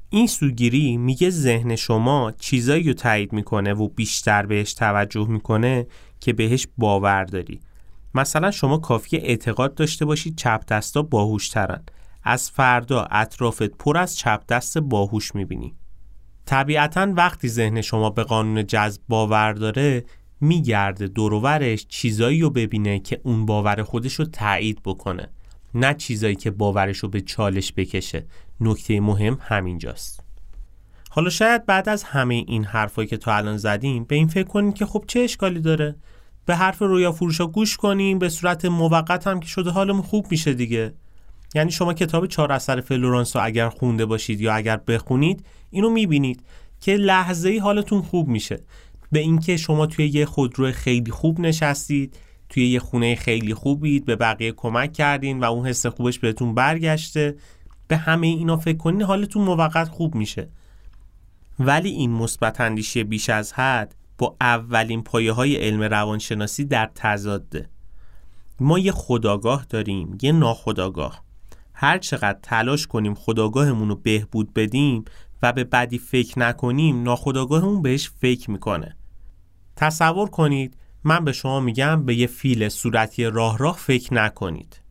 این 0.10 0.28
سوگیری 0.28 0.98
میگه 0.98 1.30
ذهن 1.30 1.76
شما 1.76 2.34
چیزایی 2.40 2.84
رو 2.84 2.94
تایید 2.94 3.34
می‌کنه 3.34 3.74
و 3.74 3.88
بیشتر 3.88 4.46
بهش 4.46 4.74
توجه 4.74 5.28
می‌کنه 5.28 5.88
که 6.20 6.34
بهش 6.34 6.68
باور 6.78 7.24
داری. 7.24 7.60
مثلا 8.14 8.52
شما 8.52 8.78
کافی 8.78 9.18
اعتقاد 9.18 9.76
داشته 9.76 10.06
باشید 10.06 10.38
چپ 10.38 10.66
دستا 10.68 11.02
باهوشترن. 11.02 11.84
از 12.24 12.52
فردا 12.52 13.08
اطرافت 13.12 13.78
پر 13.78 13.98
از 13.98 14.18
چپ 14.18 14.42
دست 14.50 14.78
باهوش 14.78 15.36
می‌بینی. 15.36 15.76
طبیعتا 16.46 17.14
وقتی 17.16 17.48
ذهن 17.50 17.82
شما 17.82 18.10
به 18.10 18.24
قانون 18.24 18.66
جذب 18.66 19.02
باور 19.08 19.54
داره 19.54 20.06
میگرده 20.42 21.08
دورورش 21.08 21.86
چیزایی 21.88 22.42
رو 22.42 22.50
ببینه 22.50 23.00
که 23.00 23.22
اون 23.24 23.46
باور 23.46 23.84
خودش 23.84 24.14
رو 24.14 24.26
تایید 24.26 24.82
بکنه 24.86 25.30
نه 25.74 25.94
چیزایی 25.94 26.36
که 26.36 26.52
باورش 26.52 26.98
رو 26.98 27.10
به 27.10 27.22
چالش 27.22 27.74
بکشه. 27.78 28.26
نکته 28.62 29.00
مهم 29.00 29.38
همینجاست. 29.42 30.24
حالا 31.10 31.30
شاید 31.30 31.66
بعد 31.66 31.90
از 31.90 32.04
همه 32.04 32.34
این 32.34 32.64
حرفایی 32.64 33.08
که 33.08 33.18
تا 33.18 33.36
الان 33.36 33.58
زدیم 33.58 34.04
به 34.04 34.16
این 34.16 34.28
فکر 34.28 34.48
کنیم 34.48 34.72
که 34.72 34.86
خب 34.86 35.04
چه 35.08 35.20
اشکالی 35.20 35.60
داره؟ 35.60 35.96
به 36.46 36.56
حرف 36.56 36.80
رویا 36.80 37.12
فروشا 37.12 37.48
گوش 37.48 37.78
کنیم 37.78 38.20
به 38.20 38.30
صورت 38.30 38.66
موقت 38.66 39.28
هم 39.28 39.40
که 39.40 39.48
شده 39.48 39.70
حالمون 39.70 40.02
خوب 40.02 40.28
میشه 40.32 40.54
دیگه. 40.54 40.94
یعنی 41.56 41.72
شما 41.72 41.94
کتاب 41.94 42.26
چهار 42.26 42.52
اثر 42.52 42.82
فلورانس 42.82 43.36
رو 43.36 43.42
اگر 43.46 43.70
خونده 43.70 44.06
باشید 44.06 44.42
یا 44.42 44.54
اگر 44.54 44.78
بخونید 44.78 45.46
اینو 45.70 45.90
می‌بینید 45.90 46.44
که 46.82 46.96
لحظه 46.96 47.50
ای 47.50 47.58
حالتون 47.58 48.02
خوب 48.02 48.28
میشه. 48.28 48.60
به 49.12 49.20
اینکه 49.20 49.58
شما 49.58 49.86
توی 49.86 50.08
یه 50.08 50.26
خودرو 50.26 50.72
خیلی 50.72 51.12
خوب 51.12 51.40
نشستید 51.40 52.18
توی 52.50 52.68
یه 52.68 52.80
خونه 52.80 53.16
خیلی 53.16 53.54
خوبید 53.54 54.06
به 54.06 54.16
بقیه 54.16 54.52
کمک 54.52 54.94
کردین 54.94 55.40
و 55.40 55.44
اون 55.44 55.68
حس 55.68 55.86
خوبش 55.86 56.20
بهتون 56.20 56.54
برگشته. 56.54 57.36
به 57.88 57.98
همه 57.98 58.28
اینا 58.28 58.58
فکر 58.58 58.78
کنین 58.78 59.02
حالتون 59.02 59.44
موقت 59.44 59.90
خوب 59.90 60.16
میشه. 60.16 60.50
ولی 61.60 61.90
این 61.90 62.12
مثبت 62.12 62.62
اندیشی 62.62 63.04
بیش 63.04 63.30
از 63.30 63.54
حد 63.54 63.96
با 64.18 64.36
اولین 64.42 65.04
پایه 65.04 65.32
های 65.32 65.56
علم 65.56 65.84
روانشناسی 65.84 66.66
در 66.66 66.92
تضاده. 66.96 67.70
ما 68.60 68.80
یه 68.80 68.92
خداگاه 68.92 69.66
داریم 69.70 70.18
یه 70.22 70.32
ناخداگاه. 70.32 71.24
هر 71.74 71.98
چقدر 71.98 72.40
تلاش 72.44 72.88
کنیم 72.88 73.14
خداگاهمون 73.14 73.90
رو 73.90 73.96
بهبود 73.96 74.54
بدیم 74.54 75.06
و 75.42 75.54
به 75.54 75.64
بدی 75.64 75.98
فکر 75.98 76.40
نکنیم 76.40 77.04
ناخداگاهمون 77.04 77.82
بهش 77.82 78.10
فکر 78.10 78.52
می‌کنه. 78.52 78.96
تصور 79.76 80.30
کنید 80.30 80.78
من 81.04 81.26
به 81.26 81.32
شما 81.32 81.60
میگم 81.60 82.06
به 82.06 82.16
یه 82.16 82.28
فیل 82.28 82.70
صورتی 82.70 83.26
راه 83.26 83.58
راه 83.58 83.78
فکر 83.78 84.14
نکنید. 84.14 84.82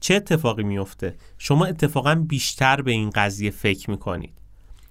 چه 0.00 0.14
اتفاقی 0.14 0.62
میفته 0.62 1.14
شما 1.38 1.64
اتفاقا 1.64 2.14
بیشتر 2.14 2.82
به 2.82 2.92
این 2.92 3.10
قضیه 3.10 3.50
فکر 3.50 3.90
می‌کنید. 3.90 4.34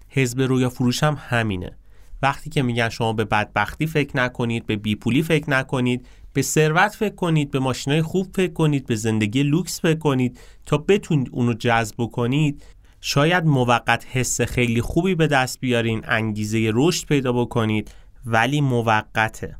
حزب 0.09 0.41
رویا 0.41 0.69
فروش 0.69 1.03
هم 1.03 1.17
همینه. 1.19 1.77
وقتی 2.21 2.49
که 2.49 2.61
میگن 2.61 2.89
شما 2.89 3.13
به 3.13 3.25
بدبختی 3.25 3.87
فکر 3.87 4.17
نکنید 4.17 4.65
به 4.65 4.75
بیپولی 4.75 5.23
فکر 5.23 5.49
نکنید 5.49 6.07
به 6.33 6.41
ثروت 6.41 6.95
فکر 6.95 7.15
کنید 7.15 7.51
به 7.51 7.59
ماشینای 7.59 8.01
خوب 8.01 8.27
فکر 8.35 8.53
کنید 8.53 8.85
به 8.85 8.95
زندگی 8.95 9.43
لوکس 9.43 9.81
فکر 9.81 9.99
کنید 9.99 10.39
تا 10.65 10.77
بتونید 10.77 11.29
اونو 11.31 11.53
جذب 11.53 12.05
کنید 12.05 12.63
شاید 13.07 13.45
موقت 13.45 14.05
حس 14.11 14.41
خیلی 14.41 14.81
خوبی 14.81 15.15
به 15.15 15.27
دست 15.27 15.59
بیارین 15.59 16.01
انگیزه 16.07 16.71
رشد 16.73 17.07
پیدا 17.07 17.33
بکنید 17.33 17.91
ولی 18.25 18.61
موقته. 18.61 19.57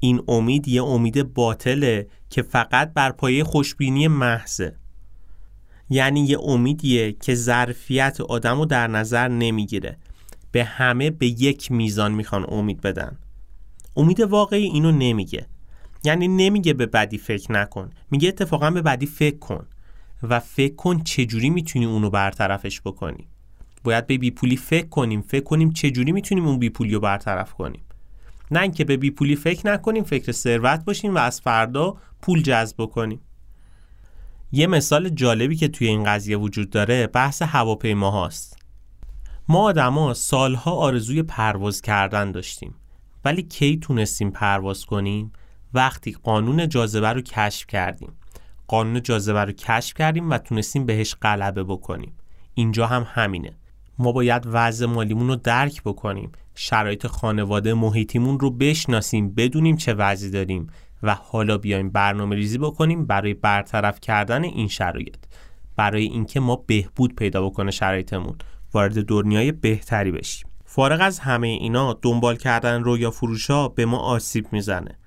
این 0.00 0.22
امید 0.28 0.68
یه 0.68 0.84
امید 0.84 1.34
باطله 1.34 2.06
که 2.30 2.42
فقط 2.42 2.92
بر 2.94 3.12
پایه 3.12 3.44
خوشبینی 3.44 4.08
محضه. 4.08 4.76
یعنی 5.90 6.20
یه 6.20 6.40
امیدیه 6.40 7.12
که 7.12 7.34
ظرفیت 7.34 8.20
آدم 8.20 8.58
رو 8.58 8.66
در 8.66 8.86
نظر 8.86 9.28
نمی‌گیره. 9.28 9.96
به 10.52 10.64
همه 10.64 11.10
به 11.10 11.26
یک 11.26 11.72
میزان 11.72 12.12
می‌خوان 12.12 12.46
امید 12.48 12.80
بدن. 12.80 13.18
امید 13.96 14.20
واقعی 14.20 14.64
اینو 14.64 14.92
نمیگه. 14.92 15.46
یعنی 16.04 16.28
نمیگه 16.28 16.72
به 16.72 16.86
بدی 16.86 17.18
فکر 17.18 17.52
نکن. 17.52 17.90
میگه 18.10 18.28
اتفاقا 18.28 18.70
به 18.70 18.82
بدی 18.82 19.06
فکر 19.06 19.38
کن. 19.38 19.66
و 20.22 20.40
فکر 20.40 20.74
کن 20.74 21.02
چجوری 21.02 21.50
می‌تونی 21.50 21.84
اونو 21.84 22.10
برطرفش 22.10 22.80
بکنی. 22.80 23.28
باید 23.84 24.06
به 24.06 24.18
بیپولی 24.18 24.56
فکر 24.56 24.88
کنیم. 24.88 25.22
فکر 25.22 25.44
کنیم 25.44 25.72
چجوری 25.72 26.12
می‌تونیم 26.12 26.46
اون 26.46 26.58
بیپولی 26.58 26.94
رو 26.94 27.00
برطرف 27.00 27.52
کنیم. 27.52 27.82
نه 28.50 28.60
اینکه 28.60 28.84
به 28.84 28.96
بیپولی 28.96 29.36
فکر 29.36 29.72
نکنیم 29.72 30.04
فکر 30.04 30.32
ثروت 30.32 30.84
باشیم 30.84 31.14
و 31.14 31.18
از 31.18 31.40
فردا 31.40 31.96
پول 32.22 32.42
جذب 32.42 32.84
کنیم 32.84 33.20
یه 34.52 34.66
مثال 34.66 35.08
جالبی 35.08 35.56
که 35.56 35.68
توی 35.68 35.86
این 35.86 36.04
قضیه 36.04 36.36
وجود 36.36 36.70
داره 36.70 37.06
بحث 37.06 37.42
هواپیما 37.42 38.10
هاست. 38.10 38.58
ما 39.48 39.62
آدما 39.62 40.14
سالها 40.14 40.72
آرزوی 40.72 41.22
پرواز 41.22 41.80
کردن 41.80 42.32
داشتیم 42.32 42.74
ولی 43.24 43.42
کی 43.42 43.76
تونستیم 43.76 44.30
پرواز 44.30 44.84
کنیم؟ 44.84 45.32
وقتی 45.74 46.16
قانون 46.22 46.68
جاذبه 46.68 47.08
رو 47.08 47.20
کشف 47.20 47.66
کردیم. 47.66 48.12
قانون 48.70 49.02
جاذبه 49.02 49.44
رو 49.44 49.52
کشف 49.52 49.94
کردیم 49.94 50.30
و 50.30 50.38
تونستیم 50.38 50.86
بهش 50.86 51.14
غلبه 51.22 51.64
بکنیم. 51.64 52.12
اینجا 52.54 52.86
هم 52.86 53.06
همینه. 53.08 53.56
ما 53.98 54.12
باید 54.12 54.42
وضع 54.46 54.86
مالیمون 54.86 55.28
رو 55.28 55.36
درک 55.36 55.82
بکنیم. 55.82 56.32
شرایط 56.54 57.06
خانواده 57.06 57.74
محیطیمون 57.74 58.40
رو 58.40 58.50
بشناسیم 58.50 59.34
بدونیم 59.34 59.76
چه 59.76 59.94
وضعی 59.94 60.30
داریم 60.30 60.66
و 61.02 61.14
حالا 61.14 61.58
بیایم 61.58 61.90
برنامه 61.90 62.36
ریزی 62.36 62.58
بکنیم 62.58 63.06
برای 63.06 63.34
برطرف 63.34 64.00
کردن 64.00 64.44
این 64.44 64.68
شرایط. 64.68 65.16
برای 65.76 66.04
اینکه 66.04 66.40
ما 66.40 66.56
بهبود 66.56 67.14
پیدا 67.14 67.48
بکنه 67.48 67.70
شرایطمون. 67.70 68.34
وارد 68.72 69.04
دنیای 69.04 69.52
بهتری 69.52 70.10
بشیم. 70.10 70.48
فارغ 70.64 71.00
از 71.02 71.18
همه 71.18 71.48
اینا 71.48 71.98
دنبال 72.02 72.36
کردن 72.36 72.82
رویا 72.82 73.10
فروشا 73.10 73.68
به 73.68 73.84
ما 73.86 73.98
آسیب 73.98 74.46
می‌زنه. 74.52 74.98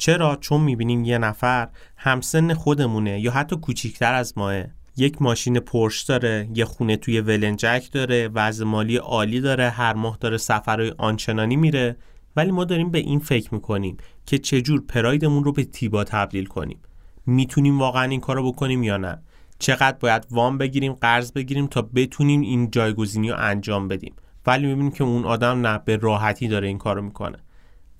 چرا؟ 0.00 0.36
چون 0.36 0.60
می‌بینیم 0.60 1.04
یه 1.04 1.18
نفر 1.18 1.68
همسن 1.96 2.54
خودمونه 2.54 3.20
یا 3.20 3.30
حتی 3.30 3.56
کوچیکتر 3.56 4.14
از 4.14 4.38
ماه. 4.38 4.64
یک 4.96 5.22
ماشین 5.22 5.60
پرش 5.60 6.02
داره 6.02 6.48
یه 6.54 6.64
خونه 6.64 6.96
توی 6.96 7.20
ولنجک 7.20 7.92
داره 7.92 8.28
وضع 8.28 8.64
مالی 8.64 8.96
عالی 8.96 9.40
داره 9.40 9.70
هر 9.70 9.94
ماه 9.94 10.18
داره 10.20 10.36
سفرهای 10.36 10.94
آنچنانی 10.98 11.56
میره. 11.56 11.96
ولی 12.36 12.50
ما 12.50 12.64
داریم 12.64 12.90
به 12.90 12.98
این 12.98 13.18
فکر 13.18 13.54
می‌کنیم 13.54 13.96
که 14.26 14.38
چجور 14.38 14.82
پرایدمون 14.88 15.44
رو 15.44 15.52
به 15.52 15.64
تیبا 15.64 16.04
تبدیل 16.04 16.46
کنیم. 16.46 16.78
می‌تونیم 17.26 17.78
واقعا 17.78 18.02
این 18.04 18.20
کارو 18.20 18.52
بکنیم 18.52 18.82
یا 18.82 18.96
نه؟ 18.96 19.22
چقدر 19.58 19.96
باید 20.00 20.26
وام 20.30 20.58
بگیریم 20.58 20.92
قرض 20.92 21.32
بگیریم 21.32 21.66
تا 21.66 21.82
بتونیم 21.82 22.40
این 22.40 22.70
جایگزینی 22.70 23.30
رو 23.30 23.36
انجام 23.38 23.88
بدیم؟ 23.88 24.14
ولی 24.46 24.66
می‌بینیم 24.66 24.90
که 24.90 25.04
اون 25.04 25.24
آدم 25.24 25.66
نه 25.66 25.78
به 25.84 25.96
راحتی 25.96 26.48
داره 26.48 26.68
این 26.68 26.78
کارو 26.78 27.02
می‌کنه. 27.02 27.38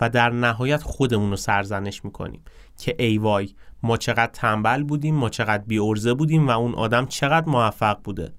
و 0.01 0.11
در 0.11 0.31
نهایت 0.31 0.83
خودمون 0.83 1.31
رو 1.31 1.37
سرزنش 1.37 2.05
می‌کنیم 2.05 2.43
که 2.79 2.97
ای 2.99 3.19
وای 3.19 3.55
ما 3.83 3.97
چقدر 3.97 4.31
تنبل 4.33 4.83
بودیم 4.83 5.15
ما 5.15 5.29
چقدر 5.29 5.65
بی 5.65 5.79
ارزه 5.79 6.15
بودیم 6.15 6.49
و 6.49 6.51
اون 6.51 6.75
آدم 6.75 7.07
چقدر 7.07 7.49
موفق 7.49 8.03
بوده. 8.05 8.33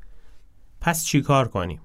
پس 0.81 1.05
چیکار 1.05 1.47
کنیم؟ 1.47 1.81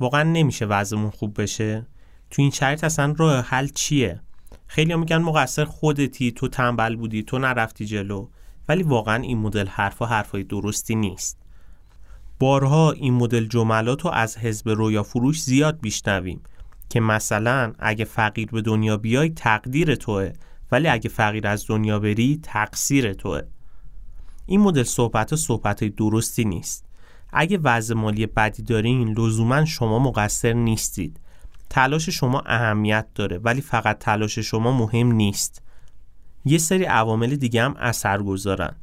واقعا 0.00 0.22
نمیشه 0.22 0.64
وضعمون 0.64 1.10
خوب 1.10 1.42
بشه. 1.42 1.86
تو 2.30 2.42
این 2.42 2.50
شرایط 2.50 2.84
اصلا 2.84 3.14
راه 3.18 3.40
حل 3.40 3.66
چیه؟ 3.66 4.20
خیلی 4.66 4.94
میگن 4.94 5.18
مقصر 5.18 5.64
خودتی 5.64 6.32
تو 6.32 6.48
تنبل 6.48 6.96
بودی 6.96 7.22
تو 7.22 7.38
نرفتی 7.38 7.86
جلو. 7.86 8.28
ولی 8.68 8.82
واقعا 8.82 9.22
این 9.22 9.38
مدل 9.38 9.66
حرفا 9.66 10.06
حرفای 10.06 10.42
درستی 10.42 10.94
نیست. 10.94 11.38
بارها 12.38 12.92
این 12.92 13.14
مدل 13.14 13.46
جملات 13.46 14.02
رو 14.02 14.10
از 14.10 14.38
حزب 14.38 14.68
رویا 14.68 15.02
فروش 15.02 15.42
زیاد 15.42 15.80
بیشنویم 15.80 16.42
که 16.94 17.00
مثلا 17.00 17.72
اگه 17.78 18.04
فقیر 18.04 18.50
به 18.50 18.62
دنیا 18.62 18.96
بیای 18.96 19.30
تقدیر 19.30 19.94
توه 19.94 20.32
ولی 20.72 20.88
اگه 20.88 21.10
فقیر 21.10 21.46
از 21.46 21.66
دنیا 21.68 21.98
بری 21.98 22.40
تقصیر 22.42 23.12
توه. 23.12 23.42
این 24.46 24.60
مدل 24.60 24.82
صحبت 24.82 25.32
و 25.32 25.36
صحبت 25.36 25.84
درستی 25.84 26.44
نیست. 26.44 26.84
اگه 27.32 27.58
وضع 27.58 27.94
مالی 27.94 28.26
بدی 28.26 28.62
دارین 28.62 29.18
لزوما 29.18 29.64
شما 29.64 29.98
مقصر 29.98 30.52
نیستید. 30.52 31.20
تلاش 31.70 32.08
شما 32.08 32.40
اهمیت 32.46 33.06
داره 33.14 33.38
ولی 33.38 33.60
فقط 33.60 33.98
تلاش 33.98 34.38
شما 34.38 34.78
مهم 34.78 35.12
نیست. 35.12 35.62
یه 36.44 36.58
سری 36.58 36.84
عوامل 36.84 37.36
دیگه 37.36 37.62
هم 37.62 37.74
اثر 37.78 38.22
گذارن. 38.22 38.76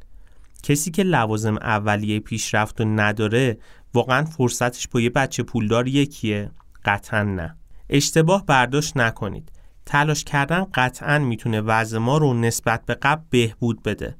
کسی 0.62 0.90
که 0.90 1.02
لوازم 1.02 1.56
اولیه 1.56 2.20
پیشرفت 2.20 2.80
و 2.80 2.84
نداره 2.84 3.58
واقعا 3.94 4.24
فرصتش 4.24 4.88
با 4.88 5.00
یه 5.00 5.10
بچه 5.10 5.42
پولدار 5.42 5.88
یکیه. 5.88 6.50
قطعا 6.84 7.22
نه. 7.22 7.56
اشتباه 7.92 8.46
برداشت 8.46 8.96
نکنید. 8.96 9.52
تلاش 9.86 10.24
کردن 10.24 10.66
قطعا 10.74 11.18
می‌تونه 11.18 11.60
وضع 11.60 11.98
ما 11.98 12.18
رو 12.18 12.34
نسبت 12.34 12.86
به 12.86 12.94
قبل 12.94 13.22
بهبود 13.30 13.82
بده. 13.82 14.16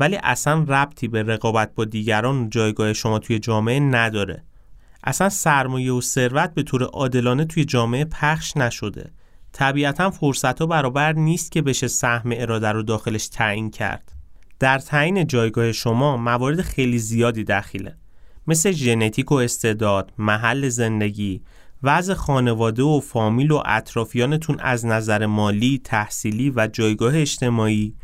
ولی 0.00 0.16
اصلا 0.16 0.64
ربطی 0.68 1.08
به 1.08 1.22
رقابت 1.22 1.74
با 1.74 1.84
دیگران 1.84 2.50
جایگاه 2.50 2.92
شما 2.92 3.18
توی 3.18 3.38
جامعه 3.38 3.80
نداره. 3.80 4.44
اصلا 5.04 5.28
سرمایه 5.28 5.92
و 5.92 6.00
ثروت 6.00 6.54
به 6.54 6.62
طور 6.62 6.82
عادلانه 6.82 7.44
توی 7.44 7.64
جامعه 7.64 8.04
پخش 8.04 8.56
نشده. 8.56 9.10
طبیعتا 9.52 10.10
فرصت 10.10 10.60
ها 10.60 10.66
برابر 10.66 11.12
نیست 11.12 11.52
که 11.52 11.62
بشه 11.62 11.88
سهم 11.88 12.30
اراده 12.34 12.72
رو 12.72 12.82
داخلش 12.82 13.28
تعیین 13.28 13.70
کرد. 13.70 14.12
در 14.58 14.78
تعیین 14.78 15.26
جایگاه 15.26 15.72
شما 15.72 16.16
موارد 16.16 16.60
خیلی 16.60 16.98
زیادی 16.98 17.44
دخیله. 17.44 17.96
مثل 18.46 18.70
ژنتیک 18.70 19.32
و 19.32 19.34
استعداد، 19.34 20.12
محل 20.18 20.68
زندگی، 20.68 21.42
وضع 21.82 22.14
خانواده 22.14 22.82
و 22.82 23.00
فامیل 23.00 23.50
و 23.50 23.62
اطرافیانتون 23.64 24.60
از 24.60 24.86
نظر 24.86 25.26
مالی، 25.26 25.80
تحصیلی 25.84 26.52
و 26.56 26.66
جایگاه 26.66 27.18
اجتماعی، 27.18 27.94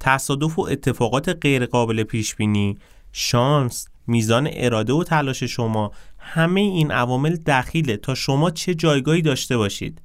تصادف 0.00 0.58
و 0.58 0.62
اتفاقات 0.62 1.28
غیرقابل 1.28 2.02
پیش 2.02 2.34
بینی، 2.34 2.78
شانس، 3.12 3.88
میزان 4.06 4.48
اراده 4.52 4.92
و 4.92 5.04
تلاش 5.04 5.42
شما 5.42 5.92
همه 6.18 6.60
این 6.60 6.90
عوامل 6.90 7.36
دخیله 7.36 7.96
تا 7.96 8.14
شما 8.14 8.50
چه 8.50 8.74
جایگاهی 8.74 9.22
داشته 9.22 9.56
باشید. 9.56 10.02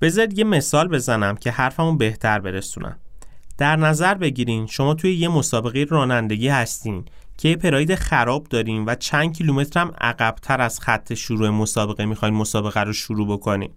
بذارید 0.00 0.38
یه 0.38 0.44
مثال 0.44 0.88
بزنم 0.88 1.36
که 1.36 1.50
حرفمو 1.50 1.96
بهتر 1.96 2.38
برسونم. 2.38 2.98
در 3.58 3.76
نظر 3.76 4.14
بگیرین 4.14 4.66
شما 4.66 4.94
توی 4.94 5.14
یه 5.14 5.28
مسابقه 5.28 5.86
رانندگی 5.90 6.48
هستین. 6.48 7.04
که 7.38 7.48
یه 7.48 7.56
پراید 7.56 7.94
خراب 7.94 8.44
داریم 8.44 8.86
و 8.86 8.94
چند 8.94 9.36
کیلومتر 9.36 9.80
هم 9.80 9.92
عقبتر 10.00 10.60
از 10.60 10.80
خط 10.80 11.14
شروع 11.14 11.50
مسابقه 11.50 12.04
می‌خواین 12.04 12.34
مسابقه 12.34 12.80
رو 12.80 12.92
شروع 12.92 13.28
بکنین. 13.28 13.70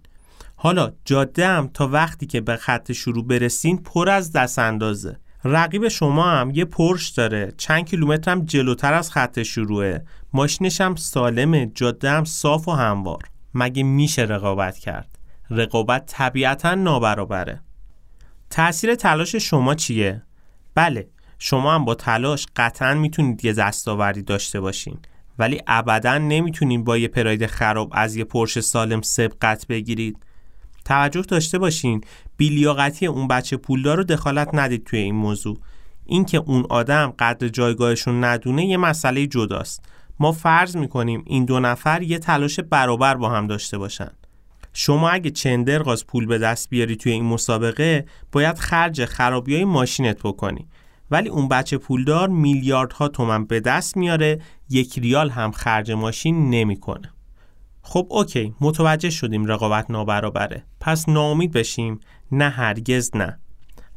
حالا 0.56 0.92
جاده 1.04 1.46
هم 1.46 1.70
تا 1.74 1.88
وقتی 1.88 2.26
که 2.26 2.40
به 2.40 2.56
خط 2.56 2.92
شروع 2.92 3.26
برسین 3.26 3.82
پر 3.82 4.08
از 4.08 4.32
دست 4.32 4.58
اندازه 4.58 5.16
رقیب 5.44 5.88
شما 5.88 6.30
هم 6.30 6.50
یه 6.50 6.64
پرش 6.64 7.08
داره. 7.08 7.52
چند 7.56 7.84
کیلومتر 7.84 8.32
هم 8.32 8.44
جلوتر 8.44 8.94
از 8.94 9.10
خط 9.10 9.42
شروعه. 9.42 10.04
ماشینش 10.32 10.80
هم 10.80 10.96
سالمه. 10.96 11.70
جاده 11.74 12.10
هم 12.10 12.24
صاف 12.24 12.68
و 12.68 12.72
هموار. 12.72 13.22
مگه 13.54 13.82
میشه 13.82 14.22
رقابت 14.22 14.78
کرد؟ 14.78 15.18
رقابت 15.50 16.06
طبیعتا 16.06 16.74
نابرابره. 16.74 17.60
تأثیر 18.50 18.94
تلاش 18.94 19.36
شما 19.36 19.74
چیه؟ 19.74 20.22
بله 20.74 21.08
شما 21.42 21.74
هم 21.74 21.84
با 21.84 21.94
تلاش 21.94 22.46
قطعا 22.56 22.94
می‌تونید 22.94 23.44
یه 23.44 23.52
دستاوردی 23.52 24.22
داشته 24.22 24.60
باشین. 24.60 24.98
ولی 25.38 25.60
ابدا 25.66 26.18
نمی‌تونین 26.18 26.84
با 26.84 26.98
یه 26.98 27.08
پراید 27.08 27.46
خراب 27.46 27.90
از 27.92 28.16
یه 28.16 28.24
پرش 28.24 28.60
سالم 28.60 29.00
سبقت 29.00 29.66
بگیرید. 29.66 30.16
توجه 30.84 31.22
داشته 31.22 31.58
باشین 31.58 32.00
بیلیاقتی 32.36 33.06
اون 33.06 33.28
بچه 33.28 33.56
پولدار 33.56 33.96
رو 33.96 34.04
دخالت 34.04 34.48
ندید 34.52 34.84
توی 34.84 34.98
این 34.98 35.14
موضوع. 35.14 35.58
اینکه 36.06 36.38
اون 36.38 36.66
آدم 36.68 37.14
قدر 37.18 37.48
جایگاهشون 37.48 38.24
ندونه 38.24 38.66
یه 38.66 38.76
مسئله 38.76 39.26
جداست. 39.26 39.84
ما 40.18 40.32
فرض 40.32 40.76
می‌کنیم 40.76 41.22
این 41.26 41.44
دو 41.44 41.60
نفر 41.60 42.02
یه 42.02 42.18
تلاش 42.18 42.60
برابر 42.60 43.14
با 43.14 43.30
هم 43.30 43.46
داشته 43.46 43.78
باشن. 43.78 44.10
شما 44.72 45.10
اگه 45.10 45.30
چندرغاز 45.30 46.06
پول 46.06 46.26
به 46.26 46.38
دست 46.38 46.70
بیاری 46.70 46.96
توی 46.96 47.12
این 47.12 47.24
مسابقه 47.24 48.06
باید 48.32 48.58
خرج 48.58 49.04
خرابی 49.04 49.54
های 49.54 49.64
ماشینت 49.64 50.18
بکنی. 50.22 50.68
ولی 51.10 51.28
اون 51.28 51.48
بچه 51.48 51.78
پولدار 51.78 52.28
میلیاردها 52.28 53.08
تومن 53.08 53.44
به 53.44 53.60
دست 53.60 53.96
میاره 53.96 54.40
یک 54.70 54.98
ریال 54.98 55.30
هم 55.30 55.50
خرج 55.50 55.92
ماشین 55.92 56.50
نمی‌کنه. 56.50 57.12
خب 57.82 58.06
اوکی 58.10 58.54
متوجه 58.60 59.10
شدیم 59.10 59.44
رقابت 59.44 59.90
نابرابره. 59.90 60.64
پس 60.80 61.08
ناامید 61.08 61.52
بشیم. 61.52 62.00
نه 62.32 62.48
هرگز 62.48 63.10
نه. 63.14 63.38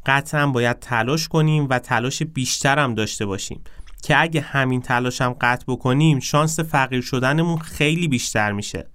قطعا 0.06 0.46
باید 0.46 0.78
تلاش 0.78 1.28
کنیم 1.28 1.66
و 1.70 1.78
تلاش 1.78 2.22
بیشتر 2.22 2.78
هم 2.78 2.94
داشته 2.94 3.26
باشیم. 3.26 3.60
که 4.02 4.22
اگه 4.22 4.40
همین 4.40 4.82
تلاش 4.82 5.20
هم 5.20 5.36
قطع 5.40 5.64
بکنیم 5.68 6.20
شانس 6.20 6.60
فقیر 6.60 7.00
شدنمون 7.00 7.58
خیلی 7.58 8.08
بیشتر 8.08 8.52
میشه. 8.52 8.86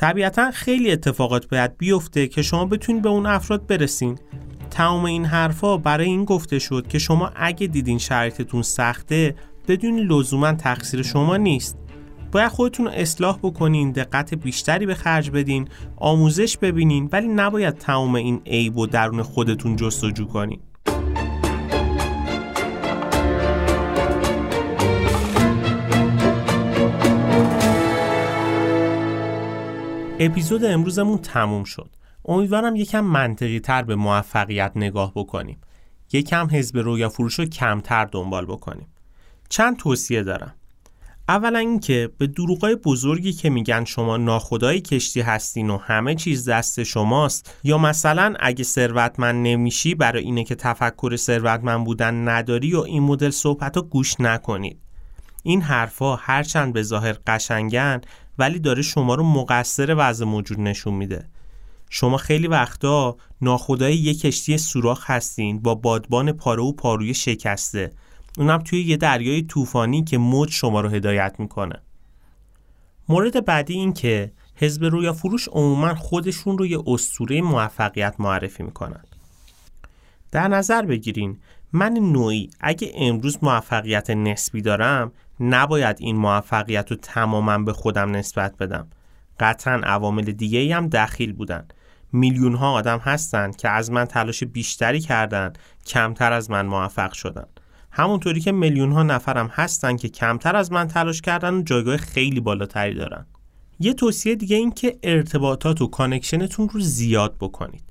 طبیعتا 0.00 0.50
خیلی 0.50 0.92
اتفاقات 0.92 1.48
باید 1.48 1.76
بیفته 1.78 2.26
که 2.26 2.42
شما 2.42 2.64
بتونید 2.64 3.02
به 3.02 3.08
اون 3.08 3.26
افراد 3.26 3.66
برسین. 3.66 4.18
تمام 4.70 5.04
این 5.04 5.24
حرفا 5.24 5.76
برای 5.76 6.06
این 6.06 6.24
گفته 6.24 6.58
شد 6.58 6.86
که 6.88 6.98
شما 6.98 7.30
اگه 7.36 7.66
دیدین 7.66 7.98
شرایطتون 7.98 8.62
سخته 8.62 9.34
بدون 9.68 9.98
لزوما 9.98 10.52
تقصیر 10.52 11.02
شما 11.02 11.36
نیست. 11.36 11.76
باید 12.32 12.48
خودتون 12.48 12.86
رو 12.86 12.92
اصلاح 12.92 13.38
بکنین 13.38 13.90
دقت 13.92 14.34
بیشتری 14.34 14.86
به 14.86 14.94
خرج 14.94 15.30
بدین 15.30 15.68
آموزش 15.96 16.56
ببینین 16.56 17.08
ولی 17.12 17.28
نباید 17.28 17.74
تمام 17.74 18.14
این 18.14 18.40
عیب 18.46 18.76
و 18.76 18.86
درون 18.86 19.22
خودتون 19.22 19.76
جستجو 19.76 20.24
کنین. 20.24 20.60
اپیزود 30.22 30.64
امروزمون 30.64 31.18
تموم 31.18 31.64
شد. 31.64 31.90
امیدوارم 32.24 32.76
یکم 32.76 33.00
منطقی 33.00 33.60
تر 33.60 33.82
به 33.82 33.96
موفقیت 33.96 34.72
نگاه 34.76 35.12
بکنیم. 35.14 35.60
یکم 36.12 36.48
حزب 36.52 36.78
رویا 36.78 37.08
فروش 37.08 37.34
رو 37.34 37.44
کمتر 37.44 38.04
دنبال 38.04 38.46
بکنیم. 38.46 38.86
چند 39.48 39.76
توصیه 39.76 40.22
دارم. 40.22 40.54
اولا 41.28 41.58
اینکه 41.58 42.10
به 42.18 42.26
دروغای 42.26 42.74
بزرگی 42.74 43.32
که 43.32 43.50
میگن 43.50 43.84
شما 43.84 44.16
ناخدای 44.16 44.80
کشتی 44.80 45.20
هستین 45.20 45.70
و 45.70 45.76
همه 45.76 46.14
چیز 46.14 46.48
دست 46.48 46.82
شماست 46.82 47.54
یا 47.64 47.78
مثلا 47.78 48.34
اگه 48.40 48.64
ثروتمند 48.64 49.46
نمیشی 49.46 49.94
برای 49.94 50.22
اینه 50.22 50.44
که 50.44 50.54
تفکر 50.54 51.16
ثروتمند 51.16 51.84
بودن 51.84 52.28
نداری 52.28 52.74
و 52.74 52.80
این 52.80 53.02
مدل 53.02 53.30
صحبت 53.30 53.76
رو 53.76 53.82
گوش 53.82 54.20
نکنید. 54.20 54.78
این 55.42 55.62
حرفها 55.62 56.16
هرچند 56.16 56.72
به 56.72 56.82
ظاهر 56.82 57.16
قشنگن 57.26 58.00
ولی 58.38 58.58
داره 58.58 58.82
شما 58.82 59.14
رو 59.14 59.24
مقصر 59.24 59.94
وضع 59.98 60.24
موجود 60.24 60.60
نشون 60.60 60.94
میده. 60.94 61.28
شما 61.90 62.16
خیلی 62.16 62.46
وقتا 62.46 63.16
ناخدای 63.40 63.94
یک 63.94 64.20
کشتی 64.20 64.58
سوراخ 64.58 65.10
هستین 65.10 65.60
با 65.62 65.74
بادبان 65.74 66.32
پاره 66.32 66.62
و 66.62 66.72
پاروی 66.72 67.14
شکسته. 67.14 67.92
اونم 68.38 68.58
توی 68.58 68.82
یه 68.82 68.96
دریای 68.96 69.42
طوفانی 69.42 70.04
که 70.04 70.18
موج 70.18 70.50
شما 70.50 70.80
رو 70.80 70.88
هدایت 70.88 71.34
می‌کنه. 71.38 71.82
مورد 73.08 73.44
بعدی 73.44 73.74
این 73.74 73.92
که 73.92 74.32
حزب 74.54 74.84
رویا 74.84 75.12
فروش 75.12 75.48
عموما 75.48 75.94
خودشون 75.94 76.58
رو 76.58 76.66
یه 76.66 76.78
اسطوره 76.86 77.42
موفقیت 77.42 78.14
معرفی 78.18 78.62
می‌کنن. 78.62 79.04
در 80.32 80.48
نظر 80.48 80.82
بگیرین 80.82 81.38
من 81.72 81.92
نوعی 81.92 82.50
اگه 82.60 82.92
امروز 82.94 83.38
موفقیت 83.42 84.10
نسبی 84.10 84.62
دارم 84.62 85.12
نباید 85.40 85.96
این 86.00 86.16
موفقیت 86.16 86.90
رو 86.90 86.96
تماما 86.96 87.58
به 87.58 87.72
خودم 87.72 88.16
نسبت 88.16 88.56
بدم. 88.56 88.88
قطعا 89.40 89.80
عوامل 89.84 90.22
دیگه 90.22 90.76
هم 90.76 90.88
دخیل 90.88 91.32
بودن. 91.32 91.64
میلیون 92.12 92.54
ها 92.54 92.72
آدم 92.72 92.98
هستند 92.98 93.56
که 93.56 93.68
از 93.68 93.90
من 93.90 94.04
تلاش 94.04 94.44
بیشتری 94.44 95.00
کردند 95.00 95.58
کمتر 95.86 96.32
از 96.32 96.50
من 96.50 96.66
موفق 96.66 97.12
شدن. 97.12 97.46
همونطوری 97.90 98.40
که 98.40 98.52
میلیون 98.52 98.92
ها 98.92 99.02
نفرم 99.02 99.46
هستن 99.46 99.96
که 99.96 100.08
کمتر 100.08 100.56
از 100.56 100.72
من 100.72 100.88
تلاش 100.88 101.20
کردن 101.20 101.54
و 101.54 101.62
جایگاه 101.62 101.96
خیلی 101.96 102.40
بالاتری 102.40 102.94
دارن. 102.94 103.26
یه 103.80 103.94
توصیه 103.94 104.34
دیگه 104.34 104.56
این 104.56 104.70
که 104.70 104.98
ارتباطات 105.02 105.82
و 105.82 105.86
connectionتون 105.86 106.68
رو 106.68 106.80
زیاد 106.80 107.36
بکنید. 107.40 107.89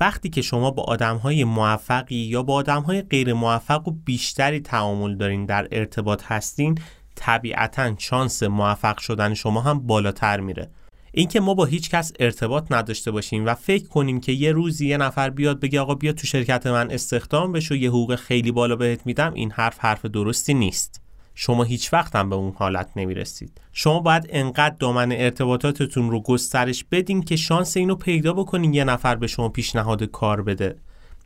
وقتی 0.00 0.28
که 0.28 0.42
شما 0.42 0.70
با 0.70 0.82
آدم 0.82 1.16
های 1.16 1.44
موفقی 1.44 2.16
یا 2.16 2.42
با 2.42 2.54
آدم 2.54 2.82
های 2.82 3.02
غیر 3.02 3.32
موفق 3.32 3.88
و 3.88 3.90
بیشتری 3.90 4.60
تعامل 4.60 5.16
دارین 5.16 5.46
در 5.46 5.68
ارتباط 5.72 6.22
هستین 6.24 6.78
طبیعتا 7.14 7.94
شانس 7.98 8.42
موفق 8.42 8.98
شدن 8.98 9.34
شما 9.34 9.60
هم 9.60 9.86
بالاتر 9.86 10.40
میره. 10.40 10.70
اینکه 11.12 11.40
ما 11.40 11.54
با 11.54 11.64
هیچ 11.64 11.90
کس 11.90 12.12
ارتباط 12.20 12.72
نداشته 12.72 13.10
باشیم 13.10 13.46
و 13.46 13.54
فکر 13.54 13.88
کنیم 13.88 14.20
که 14.20 14.32
یه 14.32 14.52
روزی 14.52 14.88
یه 14.88 14.96
نفر 14.96 15.30
بیاد 15.30 15.60
بگه 15.60 15.80
آقا 15.80 15.94
بیا 15.94 16.12
تو 16.12 16.26
شرکت 16.26 16.66
من 16.66 16.90
استخدام 16.90 17.52
بشو 17.52 17.74
یه 17.74 17.88
حقوق 17.88 18.14
خیلی 18.14 18.52
بالا 18.52 18.76
بهت 18.76 19.06
میدم 19.06 19.34
این 19.34 19.50
حرف 19.50 19.78
حرف 19.78 20.04
درستی 20.06 20.54
نیست. 20.54 21.03
شما 21.34 21.62
هیچ 21.62 21.92
وقت 21.92 22.16
هم 22.16 22.30
به 22.30 22.36
اون 22.36 22.52
حالت 22.56 22.90
نمی‌رسید. 22.96 23.60
شما 23.72 24.00
باید 24.00 24.26
انقدر 24.28 24.76
دامن 24.78 25.12
ارتباطاتتون 25.12 26.10
رو 26.10 26.20
گسترش 26.20 26.84
بدین 26.90 27.22
که 27.22 27.36
شانس 27.36 27.76
اینو 27.76 27.94
پیدا 27.94 28.32
بکنین 28.32 28.74
یه 28.74 28.84
نفر 28.84 29.14
به 29.14 29.26
شما 29.26 29.48
پیشنهاد 29.48 30.04
کار 30.04 30.42
بده. 30.42 30.76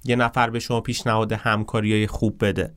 یه 0.05 0.17
نفر 0.17 0.51
به 0.51 0.59
شما 0.59 0.81
پیشنهاد 0.81 1.33
همکاری 1.33 2.07
خوب 2.07 2.45
بده. 2.45 2.73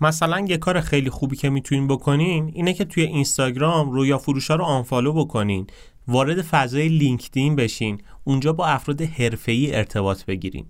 مثلا 0.00 0.40
یه 0.40 0.56
کار 0.56 0.80
خیلی 0.80 1.10
خوبی 1.10 1.36
که 1.36 1.50
می‌تونین 1.50 1.88
بکنین 1.88 2.50
اینه 2.54 2.72
که 2.72 2.84
توی 2.84 3.02
اینستاگرام 3.02 3.90
رویا 3.90 4.18
فروشا 4.18 4.54
رو 4.54 4.64
unfollow 4.64 5.12
بکنین 5.12 5.66
وارد 6.08 6.42
فضای 6.42 6.88
لینکدین 6.88 7.56
بشین 7.56 8.00
اونجا 8.24 8.52
با 8.52 8.66
افراد 8.66 9.02
حرفه‌ای 9.02 9.74
ارتباط 9.74 10.24
بگیرین. 10.24 10.66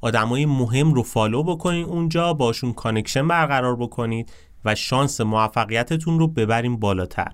آدمای 0.00 0.46
مهم 0.46 0.94
رو 0.94 1.02
follow 1.02 1.42
بکنین 1.42 1.84
اونجا 1.84 2.32
باشون 2.32 2.72
connection 2.72 3.28
برقرار 3.28 3.76
بکنید. 3.76 4.32
و 4.64 4.74
شانس 4.74 5.20
موفقیتتون 5.20 6.18
رو 6.18 6.28
ببریم 6.28 6.76
بالاتر. 6.76 7.32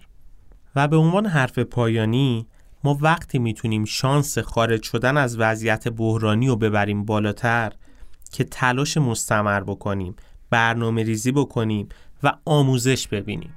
و 0.76 0.88
به 0.88 0.96
عنوان 0.96 1.26
حرف 1.26 1.58
پایانی 1.58 2.46
ما 2.84 2.98
وقتی 3.00 3.38
می‌تونیم 3.38 3.84
شانس 3.84 4.38
خارج 4.38 4.82
شدن 4.82 5.16
از 5.16 5.38
وضعیت 5.38 5.88
بحرانی 5.88 6.48
رو 6.48 6.56
ببریم 6.56 7.04
بالاتر 7.04 7.72
که 8.32 8.44
تلاش 8.44 8.96
مستمر 8.96 9.60
بکنیم 9.60 10.16
برنامه 10.50 11.02
ریزی 11.02 11.32
بکنیم 11.32 11.88
و 12.22 12.32
آموزش 12.44 13.08
ببینیم. 13.08 13.54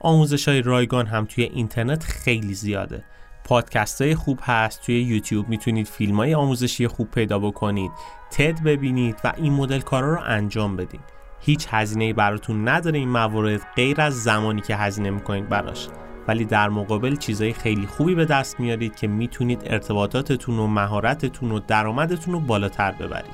آموزش 0.00 0.48
های 0.48 0.62
رایگان 0.62 1.06
هم 1.06 1.24
توی 1.24 1.44
اینترنت 1.44 2.04
خیلی 2.04 2.54
زیاده. 2.54 3.04
پادکست 3.44 4.02
های 4.02 4.14
خوب 4.14 4.38
هست 4.42 4.82
توی 4.82 5.02
یوتیوب 5.02 5.48
می‌تونید 5.48 5.86
فیلم 5.86 6.16
های 6.16 6.34
آموزشی 6.34 6.88
خوب 6.88 7.10
پیدا 7.10 7.38
بکنید 7.38 7.92
تد 8.30 8.62
ببینید 8.62 9.16
و 9.24 9.32
این 9.36 9.52
مدل 9.52 9.80
کارا 9.80 10.14
رو 10.14 10.20
انجام 10.26 10.76
بدین. 10.76 11.00
هیچ 11.46 11.66
هزینه 11.70 12.12
براتون 12.12 12.68
نداره 12.68 12.98
این 12.98 13.08
موارد 13.08 13.60
غیر 13.76 14.00
از 14.00 14.22
زمانی 14.22 14.60
که 14.60 14.76
هزینه 14.76 15.10
می‌کنید 15.10 15.48
براش. 15.48 15.88
ولی 16.28 16.44
در 16.44 16.68
مقابل 16.68 17.16
چیزهای 17.16 17.52
خیلی 17.52 17.86
خوبی 17.86 18.14
به 18.14 18.24
دست 18.24 18.60
میارید 18.60 18.96
که 18.96 19.06
می‌تونید 19.06 19.62
ارتباطاتتون 19.66 20.58
و 20.58 20.66
مهارتتون 20.66 21.52
و 21.52 21.58
درآمدتون 21.58 22.34
رو 22.34 22.40
بالاتر 22.40 22.92
ببرید. 22.92 23.30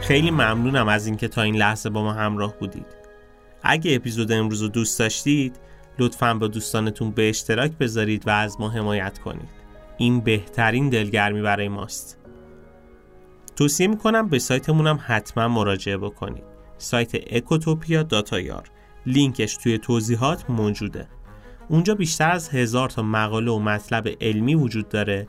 خیلی 0.00 0.30
ممنونم 0.30 0.88
از 0.88 1.06
اینکه 1.06 1.28
تا 1.28 1.42
این 1.42 1.56
لحظه 1.56 1.90
با 1.90 2.02
ما 2.02 2.12
همراه 2.12 2.54
بودید. 2.58 3.03
اگه 3.64 3.94
اپیزود 3.94 4.32
امروز 4.32 4.62
رو 4.62 4.68
دوست 4.68 4.98
داشتید 4.98 5.56
لطفا 5.98 6.34
با 6.34 6.46
دوستانتون 6.46 7.10
به 7.10 7.28
اشتراک 7.28 7.72
بذارید 7.72 8.26
و 8.26 8.30
از 8.30 8.60
ما 8.60 8.70
حمایت 8.70 9.18
کنید. 9.18 9.48
این 9.98 10.20
بهترین 10.20 10.88
دلگرمی 10.88 11.42
برای 11.42 11.68
ماست. 11.68 12.18
توصیه 13.56 13.86
می‌کنم 13.86 14.28
به 14.28 14.38
سایتمون 14.38 14.86
هم 14.86 14.98
حتما 15.06 15.48
مراجعه 15.48 15.96
بکنید. 15.96 16.44
سایت 16.78 17.14
اکوتوپیا 17.30 18.02
داتایار 18.02 18.70
لینکش 19.06 19.56
توی 19.56 19.78
توضیحات 19.78 20.50
موجوده. 20.50 21.08
اونجا 21.68 21.94
بیشتر 21.94 22.30
از 22.30 22.48
هزار 22.48 22.90
تا 22.90 23.02
مقاله 23.02 23.50
و 23.50 23.58
مطلب 23.58 24.08
علمی 24.20 24.54
وجود 24.54 24.88
داره 24.88 25.28